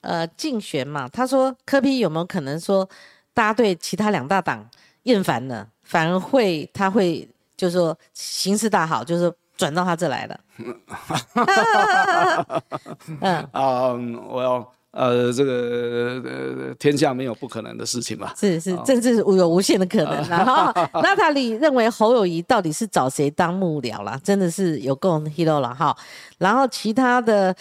[0.01, 2.87] 呃竞选嘛，他说柯批有没有可能说
[3.33, 4.67] 大家对其他两大党
[5.03, 10.39] 厌烦了，反而会他会就是说形势大好，就是转到他这来了。
[13.21, 13.47] 嗯。
[13.51, 13.93] 啊，
[14.27, 14.73] 我要。
[14.95, 18.33] 呃，这个呃，天下没有不可能的事情吧？
[18.37, 20.11] 是是，政治有无限的可能。
[20.29, 20.71] 然后，
[21.01, 24.17] 娜塔莉认为侯友谊到底是找谁当幕僚啦？
[24.23, 25.93] 真的是有够 hero 了哈。
[26.37, 27.53] 然后其他的，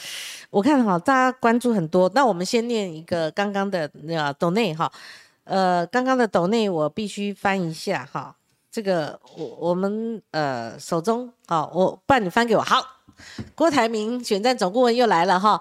[0.48, 2.08] 我看哈，大家关注很多。
[2.14, 4.88] 那我们先念一个刚刚的那个斗内哈。
[5.42, 8.36] 呃，刚刚的斗内我必须翻一下哈。
[8.70, 12.62] 这个我我们呃手中好，我不然你翻给我。
[12.62, 12.80] 好，
[13.56, 15.60] 郭台铭选战总顾问又来了哈。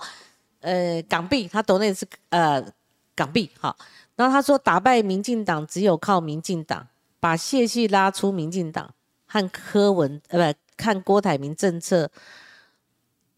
[0.64, 2.64] 呃，港币，他懂那是呃
[3.14, 3.78] 港币，好。
[4.16, 6.88] 然后他说，打败民进党只有靠民进党，
[7.20, 8.94] 把谢系拉出民进党，
[9.26, 12.10] 和柯文呃不看郭台铭政策，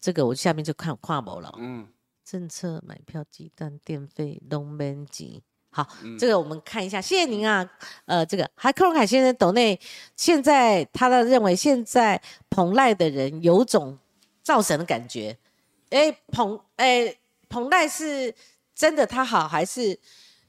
[0.00, 1.52] 这个我下面就看跨模了。
[1.58, 1.88] 嗯，
[2.24, 7.00] 政策买票、鸡蛋、电费、龙门级，好，这个我们看一下。
[7.00, 7.68] 谢谢您啊，
[8.04, 9.80] 呃，这个还柯荣凯先生懂内，
[10.14, 13.98] 现在他的认为，现在捧赖的人有种
[14.42, 15.36] 造神的感觉。
[15.90, 17.16] 哎，彭哎，
[17.48, 18.34] 彭代是
[18.74, 19.98] 真的他好，还是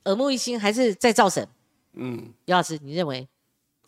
[0.05, 1.47] 耳目一新，还是在造神？
[1.93, 3.27] 嗯，姚老师，你认为？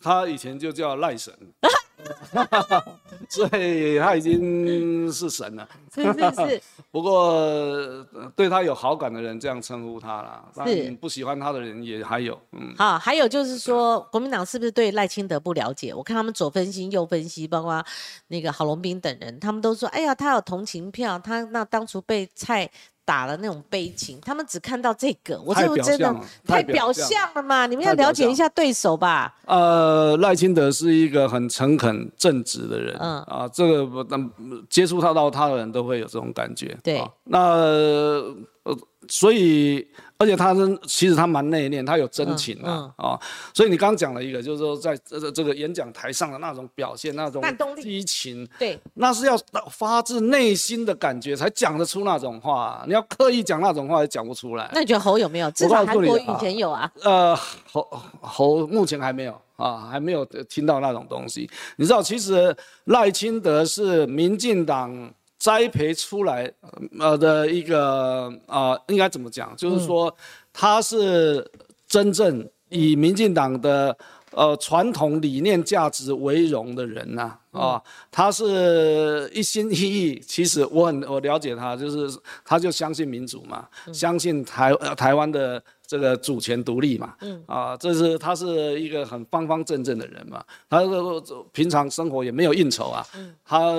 [0.00, 1.32] 他以前就叫赖神。
[3.28, 6.62] 所以他已经是神了，是是是。
[6.90, 12.36] 不过对他有好感的人这样称呼他了，是不喜欢他的人也还有。
[12.52, 15.94] 嗯，好，还有就是说，国民党是不是对赖清德不了解？
[15.94, 17.84] 我看他们左分析右分析，包括
[18.28, 22.70] 那个郝龙斌等人，他们都说，哎呀，他有同情票，他那当初被蔡。
[23.10, 26.14] 打了那种悲情，他们只看到这个，我就真的
[26.46, 27.66] 太表象了嘛！
[27.66, 29.34] 你们要了解一下对手吧。
[29.46, 34.06] 呃，赖清德是一个很诚恳正直的人，嗯啊，这个
[34.68, 36.78] 接触他到他的人都会有这种感觉。
[36.84, 38.36] 对，那呃，
[39.08, 39.88] 所以。
[40.20, 43.18] 而且他是，其实他蛮内敛，他有真情啊啊！
[43.54, 47.42] 所以你刚刚讲了一个，就是说在这这个演讲台上的那种表现，那种
[47.80, 49.34] 激情，对，那是要
[49.70, 52.84] 发自内心的感觉才讲得出那种话。
[52.86, 54.70] 你要刻意讲那种话，也讲不出来。
[54.74, 55.50] 那你觉得侯有没有？
[55.52, 56.92] 至少韩国以前有啊。
[57.02, 57.34] 呃，
[57.72, 57.88] 侯
[58.20, 61.48] 侯目前还没有啊，还没有听到那种东西。
[61.76, 62.54] 你知道，其实
[62.84, 65.10] 赖清德是民进党。
[65.40, 66.52] 栽培出来，
[67.00, 69.56] 呃的一个啊，应该怎么讲？
[69.56, 70.14] 就是说，
[70.52, 71.50] 他是
[71.88, 73.96] 真正以民进党的
[74.32, 77.82] 呃传统理念价值为荣的人呐，啊，
[78.12, 80.20] 他是一心一意。
[80.20, 85.60] 其实我很我了解他，就是他就相信民主嘛，相信台呃台湾的。
[85.90, 87.42] 这个主权独立嘛，嗯。
[87.46, 90.82] 啊，这是他是一个很方方正正的人嘛，他
[91.52, 93.72] 平常生活也没有应酬啊，嗯，他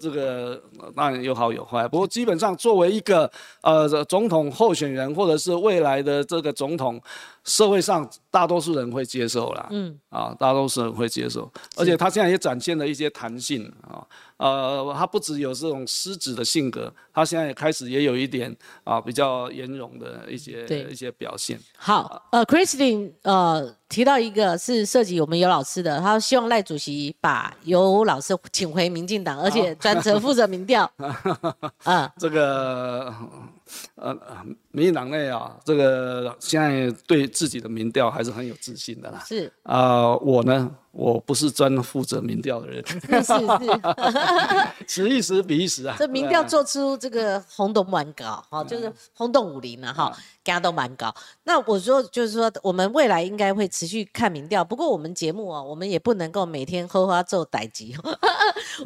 [0.00, 0.60] 这个
[0.96, 3.30] 当然有好有坏，不过基本上作为一个
[3.62, 7.00] 呃总统候选人或者是未来的这个总统，
[7.44, 14.04] 社会上大多数人会接受啦，嗯啊，大多数人会接受，而且他现在也展现了一些弹性啊。
[14.36, 21.58] 呃，他不只有这种狮子的性格，他现在也开始也有一点啊比较圆融的一些一些表现。
[21.76, 30.90] 好，呃，Christine，呃，提到一个是涉及我们尤老师的，他希望赖主席把尤老师请回民进党，而且专责负责民调。
[31.84, 33.14] 啊， 这个
[33.94, 34.12] 呃，
[34.72, 39.22] 民进党内啊，这个现在对自己的民调还是很有自信的啦。
[39.24, 40.68] 是啊，我呢？
[40.94, 43.32] 我不是专负责民调的人，是是，
[44.86, 45.96] 此一时比一时啊。
[45.98, 51.12] 这民调做出这个轰动蛮高，哈，就是轰动武林了哈，大家都蛮高。
[51.42, 57.96] 那我说就是说，我们未来应该会持续看民调，不过我们节目啊，我们也不能够每天喝花做歹机。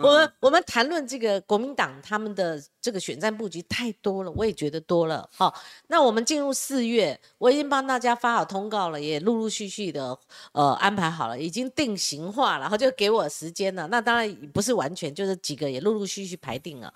[0.01, 5.29] 我们我们谈论这个国民党他们的这个选战布局太多了，我也觉得多了。
[5.31, 5.55] 好，
[5.89, 10.19] 那我们进入四月，我已经帮大家发好通告了，也陆陆续续的
[10.53, 11.99] 呃安排好了，已经定。
[11.99, 13.89] 型化，然后就给我时间了。
[13.89, 16.95] 那当然不是完全，就是几个也陆陆续续排定了。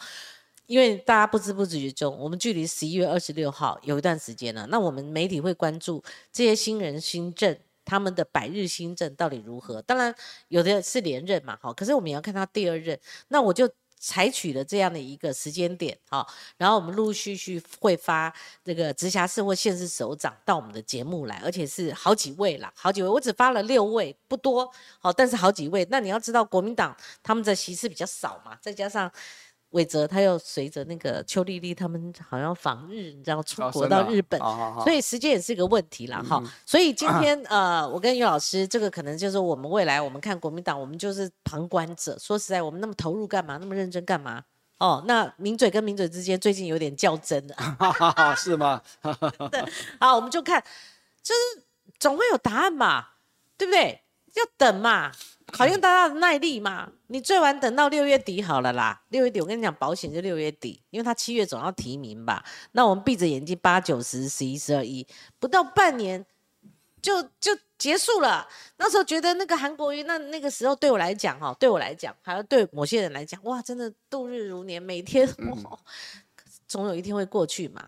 [0.66, 4.64] 因为大家不知不觉中，我们距离十一月二十六号有一段时间了。
[4.68, 6.00] 那我们媒体会关注
[6.32, 9.82] 这些新人新政，他们的百日新政到底如何？
[9.82, 10.14] 当然
[10.46, 12.96] 有的是连任嘛，好，可是我们也要看他第二任。
[13.26, 13.68] 那我就。
[14.04, 16.26] 采取了这样的一个时间点，好，
[16.56, 18.34] 然后我们陆陆续续会发
[18.64, 25.86] 这个直辖市或县市首长到我们的节目来，而且是好几位啦，好几位，我只发了六位，不多，好，但是好几位。
[25.88, 29.08] 那你要知道，国民党他们的席次比较少嘛，再加上。
[29.72, 34.40] 韦泽他又随着那个邱丽丽他们好像访日，你知道出国到日本，
[34.84, 36.42] 所以时间也是一个问题了哈。
[36.64, 42.18] 所以今天呃，我跟于老师，这个可能就是我们未来我们看国民党，我们就是旁观者。
[42.18, 43.56] 说实在，我们那么投入干嘛？
[43.58, 44.44] 那么认真干嘛？
[44.78, 47.54] 哦，那名嘴跟名嘴之间最近有点较真了，
[48.36, 48.82] 是吗？
[49.50, 49.64] 对，
[50.00, 50.62] 好，我们就看，
[51.22, 51.62] 就是
[51.98, 53.10] 总会有答案嘛，
[53.56, 54.00] 对不对？
[54.34, 55.12] 要等嘛。
[55.48, 59.02] 考验大家的耐力嘛，你最晚等到六月底好了啦。
[59.10, 62.42] 六月底我跟你讲，保险就六月底，因为他七月总要提名吧。
[62.70, 65.06] 那我们闭着眼睛，八九十十一十二一，
[65.38, 66.24] 不到半年
[67.02, 68.48] 就就结束了。
[68.78, 75.28] 那时候觉得那个韩国瑜，那那个时候对我来讲哈，对我来讲，还有对某些人来讲，哇，真的度日如年，每天
[76.66, 77.84] 总有一天会过去嘛。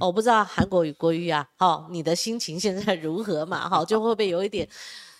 [0.00, 3.68] 我不知道韩国瑜国瑜啊，好，你的心情现在如何嘛？
[3.68, 4.68] 好，就会不会有一点。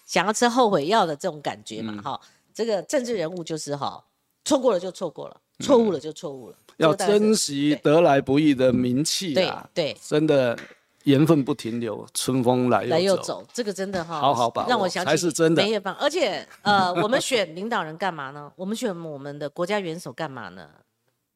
[0.04, 2.20] 想要吃后悔药的这种感觉嘛，哈，
[2.52, 4.04] 这个政治人物就是哈，
[4.44, 10.58] 错过了就错过了，错误了就错误了，要珍惜得来不易的名气啊，对，真的
[11.04, 15.62] 缘分不停留，春风来来又走，这个真的哈，好好把握，让我想起才是真的。
[15.98, 18.52] 而且呃，我们选领导人干嘛呢？
[18.56, 20.68] 我们选我们的国家元首干嘛呢？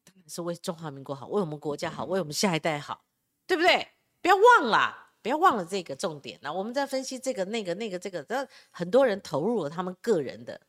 [0.05, 3.01] 当然是为中华民国好，为我们国家好，为我们下一代好，
[3.47, 3.87] 对不对？
[4.21, 5.08] 不要忘了。
[5.21, 6.39] 不要忘了这个重点。
[6.41, 10.59] 那我们在分析这个、那个、那个、这个，这很多人投入了他们个人的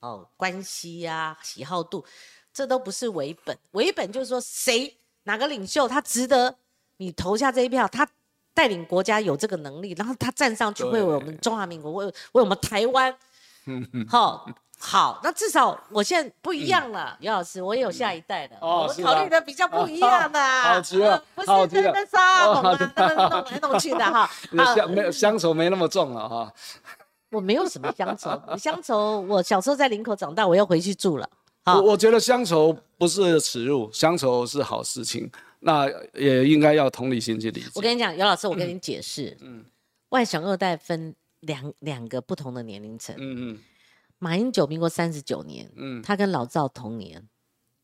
[0.00, 2.04] 哦关系呀、喜好度，
[2.52, 3.56] 这都不是为本。
[3.72, 6.56] 为本就是说，谁哪个领袖他值得
[6.96, 8.08] 你投下这一票，他
[8.52, 13.16] 带领国家有这个能力，然后他站上去为我们中华民国、为为我们台湾，
[14.08, 14.48] 好。
[14.82, 22.78] 好，那至少我现在不一样了，尤老师，我也有下一代的，我考虑的比较不一样的， 好极了，不是真的杀， 懂吗？
[22.96, 24.28] 弄来弄去的哈，
[24.74, 26.52] 乡没有乡愁没那么重了哈。
[27.30, 31.28] 我没有什么乡愁， 乡愁我小时候在林口长大，我要回去住了。
[31.66, 37.68] 我我觉得乡愁不是耻辱，乡愁是好事情，那也应该要同理心去理解。
[37.74, 39.62] 我跟你讲，尤老师，我跟你解释，嗯，
[40.08, 43.58] 外省二代分两两个不同的年龄层，嗯嗯。
[44.20, 47.26] 马英九民国三十九年，嗯，他跟老赵同年，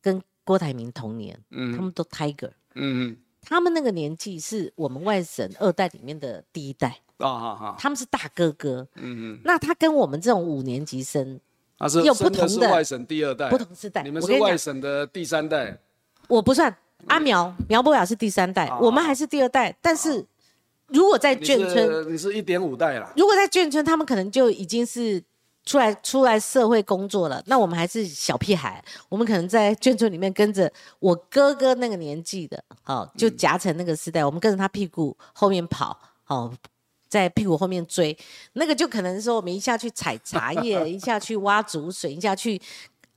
[0.01, 3.11] 跟郭台铭同年，嗯，他们都 Tiger，嗯。
[3.11, 11.41] 嗯，他们那个年纪是我们外省二代里面的第一代，啊哈哈，他们是大哥哥，嗯嗯，那他跟我们这种五年级生，
[11.79, 15.79] 他是有不同的外省第二代，不同世代，你们是外省的第三代，
[16.29, 16.77] 我不算，
[17.07, 20.27] 阿苗苗博雅是第三代，我们还是第二代，但是
[20.89, 25.25] 如果在眷村，你是一点五代了，如果在眷村，他们可能就已经是。
[25.67, 35.99] 出来出来社会工作了，那我们还是小屁孩，我们可能在眷村里面跟着我哥哥那个年纪的，哦就夹成那个时代，我们跟着他屁股后面跑，
[36.29, 36.51] 哦
[37.09, 38.17] 在屁股后面追，
[38.53, 42.63] 那个就可能说我们一下去采茶叶， 一下去挖竹笋，一下去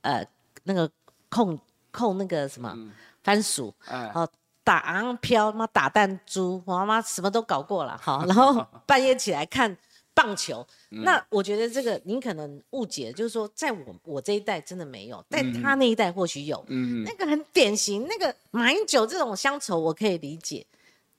[0.00, 0.26] 呃
[0.64, 0.90] 那个
[1.28, 1.56] 控
[1.92, 2.76] 控那个什么
[3.22, 3.72] 番薯，
[4.12, 4.26] 好
[4.64, 9.76] 打昂飘妈打弹珠，我妈妈什么都搞过了，好，然后半夜起来看。
[10.22, 17.02] 棒球，那我觉得这个您可能误解，就是说，在我我这一代真的没有，在他那一代或许有，嗯。
[17.04, 20.66] 那个很典型，那个马英九这种乡愁我可以理解，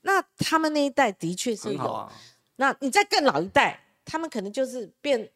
[0.02, 2.10] 那他们那一代的确是有，
[2.57, 5.30] 那你在更老一代，他们可能就是变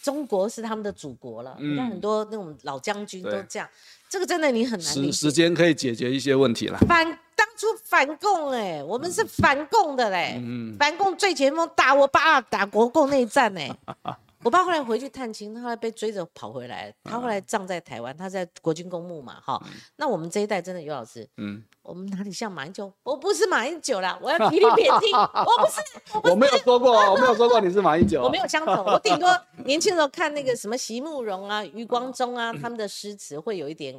[0.00, 3.68] 中国是他们的祖国了，你看很多那种老将军都这样，
[4.08, 4.94] 这个真的你很难。
[4.94, 6.78] 时时间可以解决一些问题了。
[6.86, 7.18] 反
[7.54, 10.40] 当出反共哎、我们是反共的嘞，
[10.78, 13.70] 反共最前锋打我爸打国共内战哎、
[14.44, 19.60] 我爸后来回去探亲，他后来被追着跑回来，他后来葬在台湾，他在国军公墓嘛，哈。
[19.96, 22.92] 那我们这一代真的，尤老师，嗯，我们哪里像马英九？
[23.02, 25.80] 我不是马英九啦，我要提你撇清，我不是，
[26.12, 29.28] 我不是我没有说过，我没有说过你是马英九，我没有相同，我顶多
[29.64, 33.98] 年轻的时候看那个什么席慕容啊、余光中啊，他们的诗词会有一点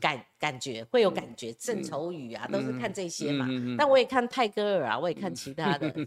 [0.00, 3.46] 感感觉，会有感觉，郑愁予啊，都是看这些嘛。
[3.78, 5.94] 但我也看泰戈尔啊，我也看其他的。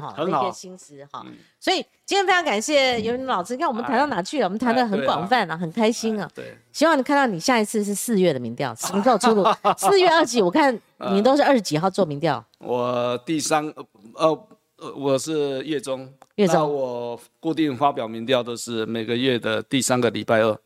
[0.00, 1.24] 好那些心思哈，
[1.60, 3.54] 所以今天非常感谢尤云老师。
[3.54, 4.46] 你看我们谈到哪去了？
[4.46, 6.28] 我们谈的很广泛啊，很开心啊。
[6.34, 9.44] 对，希望你看到你下一次是四月的民调，什么时候出炉？
[9.78, 10.40] 四月二几？
[10.42, 10.78] 我看
[11.10, 12.44] 你都是二十几号做民调。
[12.58, 13.66] 我第三
[14.14, 14.46] 呃
[14.76, 20.58] 呃，我是月中，月中我固定发表民调都是每个月的第三个礼拜二。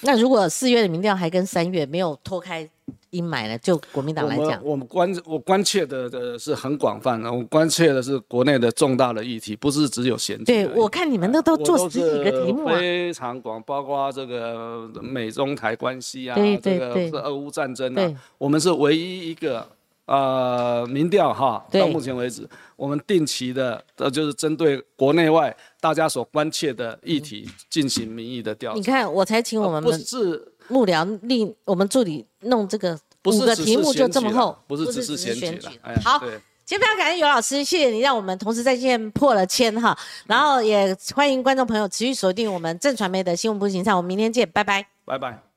[0.00, 2.68] 那如果四月的民调还跟三月没有脱开
[3.14, 3.56] 阴霾呢？
[3.58, 10.44] 就国民党来讲，我们关我关切的的是很广泛的，我关切的是国内的重大的议题，不是只有选举。
[10.44, 12.76] 对我看你们那都做十几个题目啊。
[12.76, 19.64] 非常广，包括这个美中台关系啊，对对这个对是俄乌战争对啊，我们是唯一一个
[20.06, 35.68] 呃民调哈，到目前为止，我们定期的呃就是针对国内外大家所关切的议题进行民意的调查，你看，我才请我们不是幕僚令我们助理弄这个五个题目就这么厚，不是只是选选举。
[36.04, 36.40] 好，对。
[36.66, 39.94] 今天非常感谢尤老师，谢谢你让我们同时在线破了千哈，
[40.26, 44.86] 然后也欢迎观众朋友持续锁定我们正传媒的新闻部形象，我们明天见，拜拜。
[45.04, 45.53] 拜拜。